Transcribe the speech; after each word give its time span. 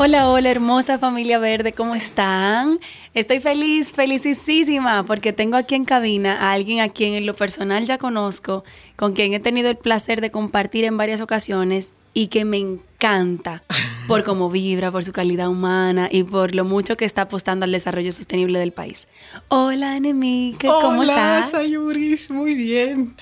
Hola, 0.00 0.30
hola, 0.30 0.48
hermosa 0.48 0.96
familia 0.96 1.40
verde, 1.40 1.72
¿cómo 1.72 1.96
están? 1.96 2.78
Estoy 3.14 3.40
feliz, 3.40 3.92
felicísima, 3.92 5.04
porque 5.04 5.32
tengo 5.32 5.56
aquí 5.56 5.74
en 5.74 5.84
cabina 5.84 6.40
a 6.40 6.52
alguien 6.52 6.78
a 6.78 6.88
quien 6.88 7.14
en 7.14 7.26
lo 7.26 7.34
personal 7.34 7.84
ya 7.84 7.98
conozco, 7.98 8.62
con 8.94 9.12
quien 9.12 9.34
he 9.34 9.40
tenido 9.40 9.68
el 9.68 9.76
placer 9.76 10.20
de 10.20 10.30
compartir 10.30 10.84
en 10.84 10.96
varias 10.96 11.20
ocasiones 11.20 11.94
y 12.14 12.28
que 12.28 12.44
me 12.44 12.58
encanta 12.58 13.64
por 14.06 14.22
cómo 14.22 14.50
vibra, 14.50 14.92
por 14.92 15.02
su 15.02 15.12
calidad 15.12 15.48
humana 15.48 16.08
y 16.12 16.22
por 16.22 16.54
lo 16.54 16.64
mucho 16.64 16.96
que 16.96 17.04
está 17.04 17.22
apostando 17.22 17.64
al 17.64 17.72
desarrollo 17.72 18.12
sostenible 18.12 18.60
del 18.60 18.70
país. 18.70 19.08
Hola, 19.48 19.96
Enemique, 19.96 20.68
¿cómo 20.68 21.00
Hola, 21.00 21.40
estás? 21.40 21.50
Sayuris, 21.50 22.30
muy 22.30 22.54
bien. 22.54 23.16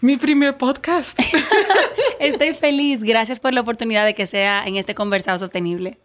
Mi 0.00 0.16
primer 0.16 0.56
podcast. 0.56 1.18
Estoy 2.20 2.54
feliz, 2.54 3.02
gracias 3.02 3.40
por 3.40 3.52
la 3.52 3.60
oportunidad 3.60 4.04
de 4.04 4.14
que 4.14 4.26
sea 4.26 4.62
en 4.64 4.76
este 4.76 4.94
conversado 4.94 5.40
sostenible. 5.40 5.98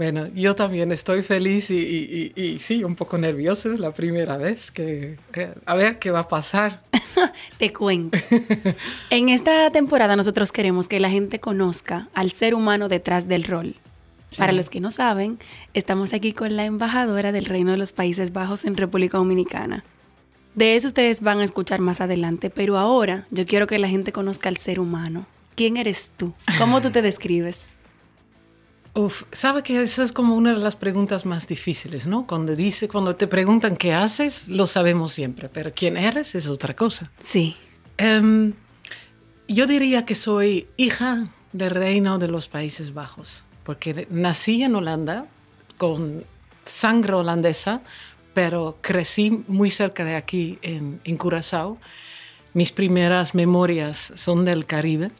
Bueno, 0.00 0.28
yo 0.34 0.54
también 0.56 0.92
estoy 0.92 1.20
feliz 1.22 1.70
y, 1.70 1.76
y- 1.76 2.32
y- 2.34 2.42
y 2.42 2.58
sí, 2.58 2.82
un 2.84 2.96
poco 2.96 3.18
nerviosa. 3.18 3.70
Es 3.70 3.78
la 3.78 3.90
primera 3.92 4.38
vez 4.38 4.70
que... 4.70 5.18
eh, 5.34 5.52
a 5.66 5.74
ver 5.74 5.98
qué 5.98 6.10
va 6.10 6.20
a 6.20 6.28
pasar. 6.28 6.80
Te 7.58 7.70
cuento. 7.70 8.16
En 9.10 9.28
esta 9.28 9.70
temporada 9.72 10.16
nosotros 10.16 10.52
queremos 10.52 10.88
que 10.88 11.00
la 11.00 11.10
gente 11.10 11.38
conozca 11.38 12.08
al 12.14 12.30
ser 12.30 12.54
humano 12.54 12.88
detrás 12.88 13.28
del 13.28 13.44
rol. 13.44 13.74
Para 14.38 14.52
los 14.52 14.70
que 14.70 14.80
no 14.80 14.90
saben, 14.90 15.38
estamos 15.74 16.14
aquí 16.14 16.32
con 16.32 16.56
la 16.56 16.64
embajadora 16.64 17.30
del 17.30 17.44
Reino 17.44 17.72
de 17.72 17.76
los 17.76 17.92
Países 17.92 18.32
Bajos 18.32 18.64
en 18.64 18.78
República 18.78 19.18
Dominicana. 19.18 19.84
De 20.54 20.76
eso 20.76 20.88
ustedes 20.88 21.20
van 21.20 21.40
a 21.40 21.44
escuchar 21.44 21.80
más 21.80 22.00
adelante, 22.00 22.48
pero 22.48 22.78
ahora 22.78 23.26
yo 23.30 23.44
quiero 23.44 23.66
que 23.66 23.78
la 23.78 23.88
gente 23.88 24.12
conozca 24.12 24.48
al 24.48 24.56
ser 24.56 24.80
humano. 24.80 25.26
¿Quién 25.56 25.76
eres 25.76 26.10
tú? 26.16 26.32
¿Cómo 26.58 26.80
tú 26.80 26.90
te 26.90 27.02
describes? 27.02 27.66
Uf, 28.94 29.22
sabe 29.30 29.62
que 29.62 29.80
eso 29.80 30.02
es 30.02 30.10
como 30.10 30.34
una 30.34 30.52
de 30.52 30.58
las 30.58 30.74
preguntas 30.74 31.24
más 31.24 31.46
difíciles, 31.46 32.08
¿no? 32.08 32.26
Cuando 32.26 32.56
dice, 32.56 32.88
cuando 32.88 33.14
te 33.14 33.28
preguntan 33.28 33.76
qué 33.76 33.92
haces, 33.92 34.48
lo 34.48 34.66
sabemos 34.66 35.12
siempre, 35.12 35.48
pero 35.48 35.70
quién 35.72 35.96
eres 35.96 36.34
es 36.34 36.48
otra 36.48 36.74
cosa. 36.74 37.10
Sí. 37.20 37.56
Em, 37.98 38.52
yo 39.46 39.66
diría 39.66 40.04
que 40.04 40.16
soy 40.16 40.66
hija 40.76 41.28
del 41.52 41.70
reino 41.70 42.18
de 42.18 42.28
los 42.28 42.48
Países 42.48 42.92
Bajos, 42.92 43.44
porque 43.62 44.08
nací 44.10 44.62
en 44.64 44.74
Holanda 44.74 45.26
con 45.78 46.24
sangre 46.64 47.14
holandesa, 47.14 47.82
pero 48.34 48.78
crecí 48.80 49.44
muy 49.46 49.70
cerca 49.70 50.04
de 50.04 50.16
aquí 50.16 50.58
en, 50.62 51.00
en 51.04 51.16
Curazao. 51.16 51.78
Mis 52.54 52.72
primeras 52.72 53.34
memorias 53.36 54.12
son 54.16 54.44
del 54.44 54.66
Caribe. 54.66 55.12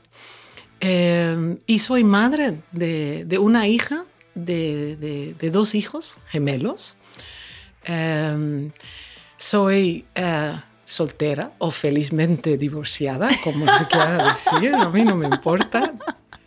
Em, 0.81 1.59
y 1.67 1.79
soy 1.79 2.05
madre 2.05 2.55
de, 2.73 3.25
de 3.27 3.39
una 3.39 3.69
hija, 3.69 4.05
de, 4.35 4.97
de- 4.97 5.35
de 5.39 5.51
dos 5.51 5.75
hijos 5.75 6.17
gemelos. 6.31 6.97
Em, 7.85 8.71
soy 9.37 10.05
eh, 10.15 10.53
soltera 10.85 11.53
o 11.59 11.71
felizmente 11.71 12.57
divorciada, 12.57 13.31
como 13.45 13.67
se 13.77 13.87
quiera 13.87 14.29
decir, 14.31 14.75
a 14.75 14.89
mí 14.89 15.03
no 15.03 15.17
me 15.17 15.27
importa. 15.27 15.93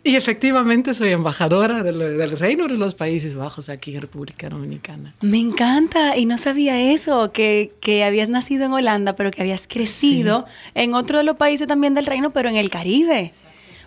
Y 0.06 0.16
efectivamente 0.16 0.92
soy 0.92 1.12
embajadora 1.12 1.82
del, 1.82 1.98
del 2.18 2.38
Reino 2.38 2.66
de 2.68 2.74
los 2.74 2.94
Países 2.94 3.34
Bajos 3.34 3.70
aquí 3.70 3.94
en 3.94 4.02
República 4.02 4.50
Dominicana. 4.50 5.14
Me 5.22 5.38
encanta 5.38 6.16
y 6.18 6.26
no 6.26 6.36
sabía 6.36 6.92
eso, 6.92 7.32
que, 7.32 7.72
que 7.80 8.04
habías 8.04 8.28
nacido 8.28 8.66
en 8.66 8.72
Holanda, 8.74 9.16
pero 9.16 9.30
que 9.30 9.40
habías 9.40 9.66
crecido 9.66 10.44
en 10.74 10.92
otro 10.92 11.16
de 11.18 11.24
los 11.24 11.36
países 11.36 11.66
también 11.66 11.94
del 11.94 12.04
reino, 12.04 12.32
pero 12.32 12.50
en 12.50 12.56
el 12.56 12.68
Caribe. 12.68 13.32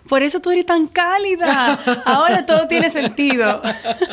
Por 0.08 0.22
eso 0.22 0.40
tú 0.40 0.50
eres 0.50 0.66
tan 0.66 0.86
cálida. 0.86 1.74
Ahora 2.04 2.46
todo 2.46 2.66
tiene 2.66 2.90
sentido. 2.90 3.62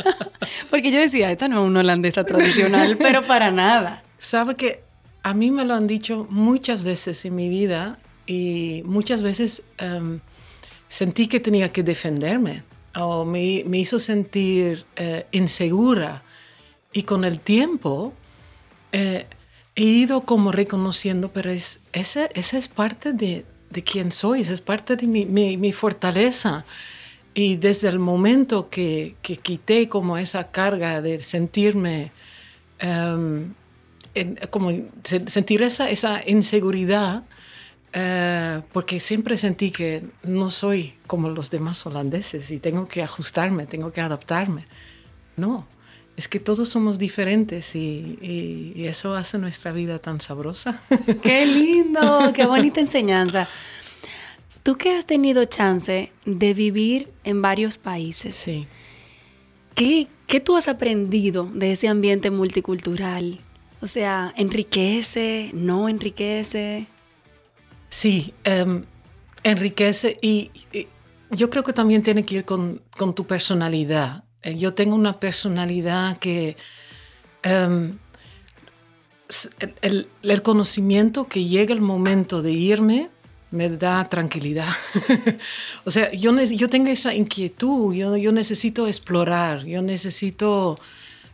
Porque 0.70 0.92
yo 0.92 1.00
decía, 1.00 1.32
esta 1.32 1.48
no 1.48 1.64
es 1.64 1.68
una 1.68 1.80
holandesa 1.80 2.24
tradicional, 2.24 2.98
pero 2.98 3.26
para 3.26 3.52
nada. 3.52 4.04
Sabe 4.20 4.56
que 4.56 4.84
a 5.24 5.34
mí 5.34 5.52
me 5.52 5.66
lo 5.66 5.74
han 5.74 5.88
dicho 5.88 6.28
muchas 6.30 6.84
veces 6.84 7.24
en 7.26 7.36
mi 7.36 7.50
vida 7.50 7.98
y 8.28 8.84
muchas 8.86 9.22
veces 9.22 9.64
em, 9.78 10.20
sentí 10.88 11.28
que 11.28 11.40
tenía 11.40 11.72
que 11.72 11.84
defenderme 11.84 12.64
o 12.96 13.26
me, 13.26 13.64
me 13.66 13.80
hizo 13.80 14.00
sentir 14.00 14.86
eh, 14.96 15.26
insegura. 15.32 16.24
Y 16.94 17.04
con 17.04 17.26
el 17.26 17.40
tiempo 17.40 18.14
eh, 18.92 19.26
he 19.76 19.84
ido 19.84 20.22
como 20.22 20.52
reconociendo, 20.52 21.30
pero 21.30 21.52
es, 21.52 21.82
esa, 21.92 22.26
esa 22.28 22.58
es 22.58 22.68
parte 22.68 23.12
de, 23.12 23.46
de 23.76 23.84
quién 23.84 24.12
soy, 24.12 24.42
es 24.42 24.62
parte 24.62 24.96
de 24.96 25.06
mi, 25.06 25.26
mi- 25.26 25.58
mi 25.58 25.72
fortaleza. 25.72 26.66
Y 27.34 27.58
desde 27.58 27.90
el 27.90 28.00
momento 28.00 28.70
que, 28.70 29.16
que 29.22 29.36
quité 29.38 29.90
como 29.90 30.18
esa 30.18 30.42
carga 30.52 31.02
de 31.02 31.22
sentirme, 31.22 32.12
em, 32.80 33.54
en- 34.16 34.40
como 34.50 34.72
se- 35.04 35.28
sentir 35.30 35.62
esa, 35.62 35.90
esa 35.90 36.14
inseguridad, 36.28 37.24
eh, 37.94 38.62
porque 38.74 39.00
siempre 39.00 39.38
sentí 39.38 39.72
que 39.72 40.04
no 40.24 40.50
soy 40.52 40.94
como 41.08 41.30
los 41.30 41.50
demás 41.50 41.86
holandeses 41.86 42.52
y 42.52 42.60
tengo 42.60 42.88
que 42.88 43.04
ajustarme, 43.04 43.66
tengo 43.68 43.92
que 43.92 44.02
adaptarme. 44.02 44.66
No, 45.38 45.68
es 46.18 46.28
que 46.28 46.40
todos 46.40 46.70
somos 46.70 46.98
diferentes 46.98 47.76
y, 47.76 48.18
y- 48.22 48.74
y 48.76 48.86
eso 48.88 49.16
hace 49.16 49.38
nuestra 49.38 49.72
vida 49.72 50.00
tan 50.00 50.22
sabrosa. 50.22 50.82
Qué 51.22 51.46
lindo, 51.46 52.32
qué 52.34 52.46
bonita 52.46 52.80
enseñanza. 52.80 53.48
Tú 54.64 54.78
que 54.78 54.96
has 54.98 55.06
tenido 55.06 55.46
chance 55.46 56.12
de 56.26 56.54
vivir 56.54 57.10
en 57.24 57.42
varios 57.42 57.78
países, 57.78 58.36
sí. 58.36 58.68
¿Qué, 59.76 60.08
qué 60.28 60.40
tú 60.40 60.56
has 60.58 60.68
aprendido 60.68 61.50
de 61.54 61.74
ese 61.74 61.88
ambiente 61.88 62.32
multicultural? 62.32 63.40
O 63.82 63.88
sea, 63.88 64.34
¿enriquece? 64.38 65.52
¿No 65.54 65.88
enriquece? 65.90 66.88
Sí, 67.90 68.34
em, 68.44 68.84
enriquece 69.44 70.18
y, 70.22 70.50
y 70.74 70.88
yo 71.30 71.50
creo 71.50 71.64
que 71.64 71.74
también 71.74 72.02
tiene 72.04 72.24
que 72.26 72.36
ir 72.38 72.46
con, 72.46 72.82
con 72.98 73.14
tu 73.14 73.26
personalidad. 73.28 74.24
Eh, 74.46 74.56
Yo 74.58 74.74
tengo 74.74 74.96
una 74.96 75.20
personalidad 75.20 76.18
que 76.20 76.56
s- 79.30 79.50
el, 79.82 80.08
el- 80.22 80.42
conocimiento 80.42 81.28
que 81.28 81.44
llega 81.46 81.74
el 81.74 81.82
momento 81.82 82.42
de 82.42 82.52
irme 82.52 83.10
me 83.52 83.70
da 83.70 84.04
tranquilidad. 84.10 84.68
o 85.86 85.92
sea, 85.92 86.12
yo, 86.12 86.34
yo 86.42 86.70
tengo 86.70 86.88
esa 86.90 87.14
inquietud, 87.14 87.94
yo, 87.94 88.18
yo 88.18 88.32
necesito 88.32 88.88
explorar, 88.88 89.64
yo 89.66 89.82
necesito 89.82 90.78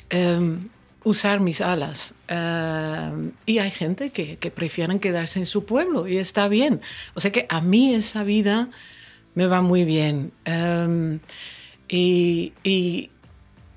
em, 0.09 0.67
usar 1.03 1.39
mis 1.39 1.61
alas. 1.61 2.13
Em, 2.27 3.31
y 3.45 3.57
hay 3.59 3.71
gente 3.71 4.11
que, 4.11 4.37
que 4.37 4.51
prefieren 4.51 4.99
quedarse 4.99 5.39
en 5.39 5.45
su 5.47 5.65
pueblo 5.65 6.07
y 6.07 6.17
está 6.17 6.47
bien. 6.47 6.81
O 7.15 7.19
sea 7.19 7.31
que 7.31 7.45
a 7.49 7.59
mí 7.61 7.93
esa 7.95 8.23
vida 8.23 8.69
me 9.33 9.47
va 9.47 9.61
muy 9.61 9.83
bien. 9.83 10.31
Em, 10.45 11.19
y, 11.93 12.53
y, 12.63 13.09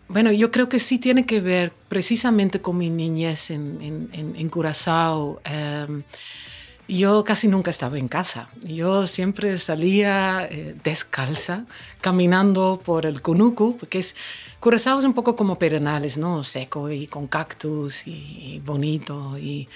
bueno, 0.07 0.31
yo 0.31 0.53
creo 0.53 0.69
que 0.69 0.79
sí 0.79 0.99
tiene 0.99 1.27
que 1.27 1.41
ver 1.41 1.73
precisamente 1.89 2.61
con 2.61 2.79
mi 2.79 2.89
niñez 2.89 3.51
en, 3.51 4.09
en, 4.13 4.37
en- 4.37 4.49
Curazao. 4.49 5.41
em, 5.45 6.05
yo 6.87 7.25
casi 7.25 7.49
nunca 7.49 7.71
estaba 7.71 7.99
en 7.99 8.09
casa. 8.09 8.51
Yo 8.63 9.07
siempre 9.07 9.57
salía 9.59 10.47
eh, 10.51 10.77
descalza, 10.85 11.65
caminando 12.03 12.81
por 12.85 13.07
el 13.07 13.23
Cunucu, 13.23 13.79
porque 13.79 13.99
es, 13.99 14.15
Curazao 14.61 14.99
es 14.99 15.05
un 15.07 15.15
poco 15.15 15.35
como 15.35 15.59
perenales, 15.59 16.19
¿no? 16.19 16.45
Seco 16.45 16.91
y 16.91 17.07
con 17.07 17.27
cactus 17.27 18.07
y, 18.07 18.61
bonito. 18.65 19.39
Y 19.39 19.67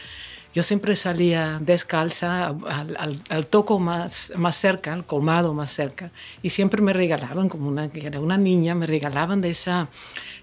yo 0.58 0.64
siempre 0.64 0.96
salía 0.96 1.60
descalza 1.60 2.48
al, 2.48 3.20
al, 3.28 3.46
toco 3.46 3.78
más, 3.78 4.32
más 4.34 4.56
cerca, 4.56 4.92
al 4.92 5.06
colmado 5.06 5.54
más 5.54 5.70
cerca. 5.70 6.10
Y 6.42 6.50
siempre 6.50 6.82
me 6.82 6.92
regalaban, 6.92 7.48
como 7.48 7.68
una, 7.68 7.88
era 7.94 8.18
una 8.18 8.36
niña, 8.36 8.74
me 8.74 8.88
regalaban 8.88 9.40
de 9.40 9.50
esa, 9.50 9.88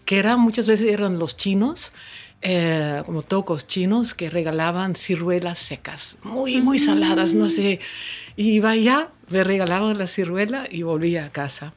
que 0.05 0.17
era, 0.17 0.37
muchas 0.37 0.67
veces 0.67 0.87
eran 0.87 1.19
los 1.19 1.35
chinos, 1.35 1.91
eh, 2.41 3.03
como 3.05 3.23
tocos 3.23 3.67
chinos 3.67 4.13
que 4.13 4.29
regalaban 4.29 4.95
ciruelas 4.95 5.59
secas, 5.59 6.15
muy, 6.23 6.61
muy 6.61 6.79
saladas, 6.79 7.33
no 7.33 7.49
sé. 7.49 7.81
Y 8.37 8.51
iba 8.51 8.69
allá, 8.69 9.09
me 9.27 9.43
regalaban 9.43 9.97
la 9.97 10.07
ciruela 10.07 10.65
y 10.71 10.83
volvía 10.83 11.25
a 11.25 11.29
casa. 11.29 11.73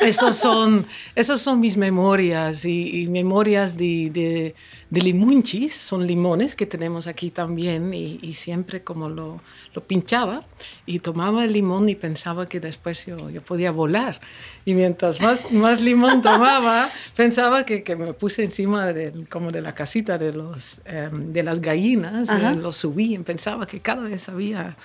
Esos 0.00 0.36
son, 0.36 0.86
esos 1.14 1.40
son 1.40 1.60
mis 1.60 1.76
memorias 1.76 2.64
y, 2.64 3.06
memorias 3.08 3.76
de, 3.76 4.10
de, 4.10 4.54
de, 4.88 5.00
limunchis, 5.02 5.74
son 5.74 6.06
limones 6.06 6.54
que 6.54 6.66
tenemos 6.66 7.06
aquí 7.06 7.30
también 7.30 7.92
y, 7.92 8.34
siempre 8.34 8.82
como 8.82 9.08
lo, 9.08 9.40
lo, 9.74 9.82
pinchaba 9.82 10.44
y 10.86 11.00
tomaba 11.00 11.44
el 11.44 11.52
limón 11.52 11.88
y 11.88 11.94
pensaba 11.94 12.48
que 12.48 12.60
después 12.60 13.04
yo, 13.06 13.28
yo 13.30 13.42
podía 13.42 13.70
volar. 13.72 14.20
Y 14.64 14.74
mientras 14.74 15.20
más, 15.20 15.52
más 15.52 15.82
limón 15.82 16.22
tomaba, 16.22 16.90
pensaba 17.14 17.64
que, 17.64 17.82
que, 17.82 17.96
me 17.96 18.12
puse 18.14 18.44
encima 18.44 18.92
de, 18.92 19.26
como 19.28 19.50
de 19.50 19.60
la 19.60 19.74
casita 19.74 20.16
de, 20.16 20.32
los, 20.32 20.80
em, 20.86 21.32
de 21.32 21.42
las 21.42 21.60
gallinas, 21.60 22.28
y 22.30 22.58
lo 22.58 22.72
subí 22.72 23.14
y 23.14 23.18
pensaba 23.18 23.66
que 23.66 23.80
cada 23.80 24.02
vez 24.02 24.28
había 24.28 24.76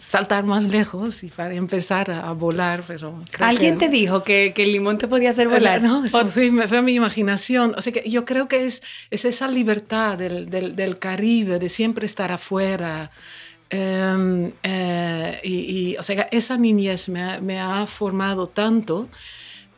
saltar 0.00 0.44
más 0.44 0.66
lejos 0.66 1.22
y 1.22 1.28
para 1.28 1.54
empezar 1.54 2.10
a, 2.10 2.32
volar, 2.32 2.82
pero... 2.86 3.22
¿Alguien 3.38 3.76
te 3.78 3.88
dijo 3.88 4.24
que, 4.24 4.52
que, 4.54 4.62
el 4.62 4.72
limón 4.72 4.98
te 4.98 5.06
podía 5.06 5.30
hacer 5.30 5.48
volar? 5.48 5.82
No, 5.82 6.04
eso 6.04 6.26
fue, 6.26 6.50
fue, 6.66 6.82
mi 6.82 6.94
imaginación. 6.94 7.74
O 7.76 7.82
sea, 7.82 7.92
que 7.92 8.08
yo 8.08 8.24
creo 8.24 8.48
que 8.48 8.64
es, 8.64 8.82
es 9.10 9.24
esa 9.24 9.46
libertad 9.48 10.16
del, 10.16 10.48
del, 10.48 10.74
del 10.74 10.98
Caribe, 10.98 11.58
de 11.58 11.68
siempre 11.68 12.06
estar 12.06 12.32
afuera. 12.32 13.10
Em, 13.68 14.50
eh, 14.62 15.40
y, 15.44 15.90
y, 15.90 15.96
o 15.96 16.02
sea, 16.02 16.28
esa 16.32 16.56
niñez 16.56 17.08
me 17.08 17.40
me 17.40 17.60
ha 17.60 17.86
formado 17.86 18.48
tanto 18.48 19.08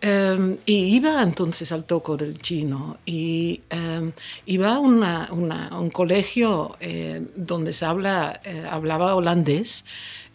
Em, 0.05 0.57
y 0.67 0.97
iba 0.97 1.23
entonces 1.23 1.71
al 1.71 1.85
toco 1.85 2.17
del 2.17 2.41
chino 2.41 2.99
y 3.07 3.61
em, 3.71 4.11
iba 4.47 4.75
a 4.75 4.81
un 4.81 5.91
colegio 5.93 6.77
eh, 6.81 7.23
donde 7.37 7.73
se 7.73 7.85
habla, 7.85 8.41
eh, 8.45 8.67
hablaba 8.69 9.15
holandés 9.15 9.85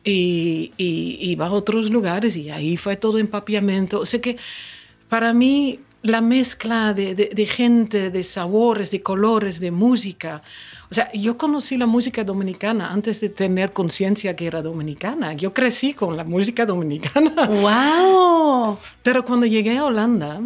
y, 0.06 0.72
iba 0.78 1.48
a 1.48 1.52
otros 1.52 1.90
lugares 1.92 2.38
y 2.38 2.50
ahí 2.50 2.78
fue 2.78 2.96
todo 2.96 3.18
empapiamiento. 3.19 4.00
O 4.00 4.06
sea 4.06 4.22
que 4.22 4.38
para 5.10 5.34
mí 5.34 5.81
la 6.02 6.22
mezcla 6.22 6.94
de, 6.94 7.16
de 7.16 7.46
gente, 7.46 8.12
de 8.12 8.24
sabores, 8.24 8.92
de 8.92 9.02
colores, 9.02 9.60
de 9.60 9.72
música, 9.72 10.42
o 10.90 10.96
sea, 10.96 11.12
yo 11.12 11.38
conocí 11.38 11.76
la 11.78 11.86
música 11.86 12.24
dominicana 12.24 12.92
antes 12.94 13.20
de 13.20 13.28
tener 13.28 13.74
conciencia 13.74 14.36
que 14.36 14.48
era 14.48 14.62
dominicana. 14.62 15.34
Yo 15.34 15.54
crecí 15.54 15.94
con 15.94 16.16
la 16.16 16.24
música 16.24 16.66
dominicana. 16.66 17.46
¡Wow! 17.46 18.78
Pero 19.04 19.26
cuando 19.26 19.46
llegué 19.46 19.78
a 19.78 19.84
Holanda, 19.84 20.40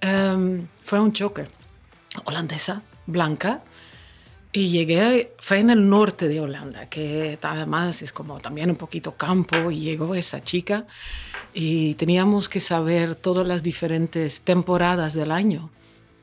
em, 0.00 0.66
fue 0.84 1.00
un 1.00 1.12
choque. 1.12 1.46
Holandesa, 2.24 2.82
blanca. 3.06 3.62
Y 4.56 4.68
llegué, 4.68 5.32
fue 5.38 5.58
en 5.58 5.70
el 5.70 5.88
norte 5.88 6.28
de 6.28 6.38
Holanda, 6.38 6.88
que 6.88 7.36
además 7.42 8.02
es 8.02 8.12
como 8.12 8.38
también 8.38 8.70
un 8.70 8.76
poquito 8.76 9.16
campo, 9.16 9.72
y 9.72 9.80
llegó 9.80 10.14
esa 10.14 10.44
chica 10.44 10.86
y 11.52 11.94
teníamos 11.94 12.48
que 12.48 12.60
saber 12.60 13.16
todas 13.16 13.48
las 13.48 13.64
diferentes 13.64 14.42
temporadas 14.42 15.12
del 15.14 15.32
año. 15.32 15.70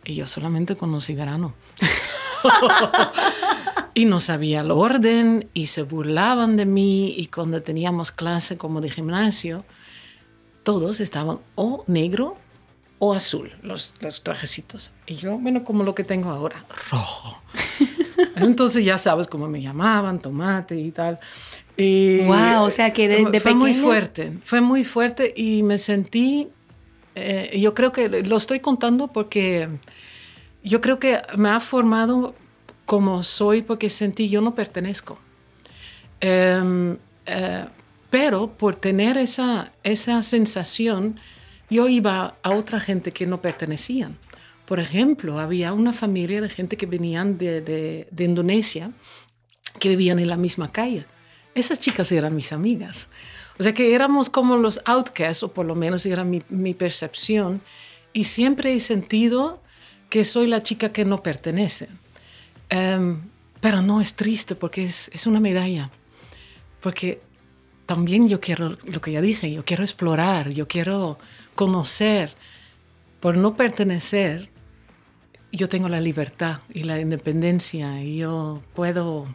Y 0.05 0.15
yo 0.15 0.27
solamente 0.27 0.77
conocí 0.77 1.13
verano. 1.13 1.53
y 3.93 4.05
no 4.05 4.21
sabía 4.21 4.61
el 4.61 4.71
orden 4.71 5.49
y 5.53 5.67
se 5.67 5.83
burlaban 5.83 6.55
de 6.55 6.65
mí 6.65 7.13
y 7.17 7.27
cuando 7.27 7.61
teníamos 7.61 8.13
clase 8.13 8.57
como 8.57 8.79
de 8.79 8.91
gimnasio, 8.91 9.57
todos 10.63 11.01
estaban 11.01 11.39
o 11.55 11.83
negro 11.85 12.37
o 12.97 13.13
azul, 13.13 13.51
los, 13.61 13.93
los 13.99 14.23
trajecitos. 14.23 14.93
Y 15.05 15.15
yo, 15.15 15.37
bueno, 15.37 15.65
como 15.65 15.83
lo 15.83 15.93
que 15.95 16.05
tengo 16.05 16.29
ahora, 16.29 16.65
rojo. 16.89 17.37
Entonces 18.35 18.85
ya 18.85 18.97
sabes 18.97 19.27
cómo 19.27 19.47
me 19.47 19.61
llamaban, 19.61 20.19
tomate 20.19 20.75
y 20.75 20.91
tal. 20.91 21.19
Y 21.77 22.19
wow, 22.25 22.63
o 22.63 22.71
sea 22.71 22.93
que 22.93 23.07
de, 23.07 23.39
fue 23.39 23.55
muy 23.55 23.73
fuerte, 23.73 24.33
fue 24.43 24.61
muy 24.61 24.83
fuerte 24.83 25.33
y 25.35 25.63
me 25.63 25.77
sentí, 25.77 26.49
eh, 27.15 27.57
yo 27.59 27.73
creo 27.73 27.91
que 27.91 28.09
lo 28.09 28.37
estoy 28.37 28.59
contando 28.59 29.07
porque 29.07 29.69
yo 30.63 30.81
creo 30.81 30.99
que 30.99 31.19
me 31.37 31.49
ha 31.49 31.59
formado 31.59 32.35
como 32.85 33.23
soy 33.23 33.61
porque 33.61 33.89
sentí 33.89 34.29
yo 34.29 34.41
no 34.41 34.53
pertenezco. 34.53 35.17
Em, 36.19 36.97
eh, 37.25 37.65
pero 38.09 38.47
por 38.47 38.75
tener 38.75 39.17
esa, 39.17 39.71
esa 39.83 40.21
sensación, 40.21 41.19
yo 41.69 41.87
iba 41.87 42.35
a 42.43 42.51
otra 42.51 42.79
gente 42.79 43.11
que 43.11 43.25
no 43.25 43.41
pertenecían. 43.41 44.17
Por 44.71 44.79
ejemplo, 44.79 45.37
había 45.37 45.73
una 45.73 45.91
familia 45.91 46.39
de 46.39 46.47
gente 46.47 46.77
que 46.77 46.85
venían 46.85 47.37
de, 47.37 47.59
de, 47.59 48.23
Indonesia, 48.23 48.93
que 49.81 49.89
vivían 49.89 50.17
en 50.17 50.29
la 50.29 50.37
misma 50.37 50.71
calle. 50.71 51.03
Esas 51.53 51.81
chicas 51.81 52.09
eran 52.13 52.33
mis 52.37 52.53
amigas. 52.53 53.09
O 53.59 53.63
sea 53.63 53.73
que 53.73 53.93
éramos 53.93 54.29
como 54.29 54.55
los 54.55 54.79
outcasts, 54.85 55.43
o 55.43 55.51
por 55.51 55.65
lo 55.65 55.75
menos 55.75 56.05
era 56.05 56.23
mi, 56.23 56.41
mi 56.47 56.73
percepción. 56.73 57.61
Y 58.13 58.23
siempre 58.23 58.73
he 58.73 58.79
sentido 58.79 59.61
que 60.09 60.23
soy 60.23 60.47
la 60.47 60.63
chica 60.63 60.93
que 60.93 61.03
no 61.03 61.21
pertenece. 61.21 61.89
Em, 62.69 63.23
pero 63.59 63.81
no 63.81 63.99
es 63.99 64.13
triste 64.13 64.55
porque 64.55 64.85
es, 64.85 65.11
es, 65.13 65.27
una 65.27 65.41
medalla. 65.41 65.89
Porque 66.79 67.19
también 67.85 68.29
yo 68.29 68.39
quiero, 68.39 68.77
lo 68.85 69.01
que 69.01 69.11
ya 69.11 69.19
dije, 69.19 69.51
yo 69.51 69.65
quiero 69.65 69.83
explorar, 69.83 70.51
yo 70.51 70.69
quiero 70.69 71.19
conocer. 71.55 72.33
Por 73.19 73.35
no 73.35 73.57
pertenecer, 73.57 74.49
yo 75.51 75.69
tengo 75.69 75.89
la 75.89 75.99
libertad 75.99 76.59
y 76.73 76.83
la 76.83 76.99
independencia 76.99 78.01
y 78.01 78.17
yo 78.17 78.61
puedo 78.73 79.27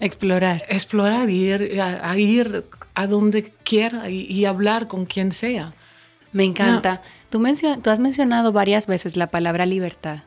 explorar. 0.00 0.64
Explorar 0.68 1.28
y 1.30 1.44
ir 1.44 1.80
a, 1.80 2.18
ir 2.18 2.64
a 2.94 3.06
donde 3.06 3.52
quiera 3.64 4.08
y, 4.10 4.44
hablar 4.44 4.88
con 4.88 5.06
quien 5.06 5.32
sea. 5.32 5.74
Me 6.32 6.44
encanta. 6.44 7.02
Tú, 7.30 7.42
tú, 7.82 7.90
has 7.90 7.98
mencionado 7.98 8.52
varias 8.52 8.86
veces 8.86 9.16
la 9.16 9.28
palabra 9.28 9.66
libertad. 9.66 10.20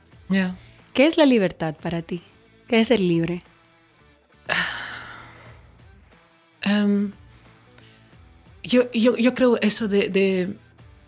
¿Qué 0.93 1.05
es 1.05 1.17
la 1.17 1.25
libertad 1.25 1.75
para 1.81 2.01
ti? 2.01 2.21
¿Qué 2.67 2.79
es 2.79 2.87
ser 2.87 2.99
libre? 2.99 3.43
Em, 6.63 7.11
yo, 8.61 8.91
yo, 8.91 9.17
yo, 9.17 9.33
creo 9.33 9.59
eso 9.61 9.87
de, 9.87 10.09
de, 10.09 10.55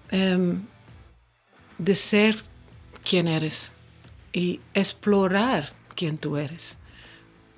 em, 0.10 0.64
de, 1.78 1.94
ser 1.94 2.44
quien 3.04 3.28
eres 3.28 3.73
y 4.34 4.60
explorar 4.74 5.72
quién 5.96 6.18
tú 6.18 6.38
eres. 6.38 6.78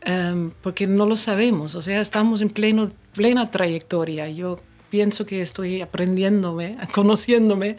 Em, 0.01 0.51
porque 0.61 0.85
no 0.85 1.07
lo 1.07 1.15
sabemos, 1.15 1.73
o 1.73 1.81
sea, 1.81 2.01
estamos 2.01 2.41
en 2.41 2.49
pleno, 2.49 2.91
plena 3.13 3.49
trayectoria. 3.49 4.29
Yo 4.29 4.59
pienso 4.89 5.25
que 5.25 5.41
estoy 5.41 5.81
aprendiéndome, 5.81 6.77
conociéndome, 6.93 7.77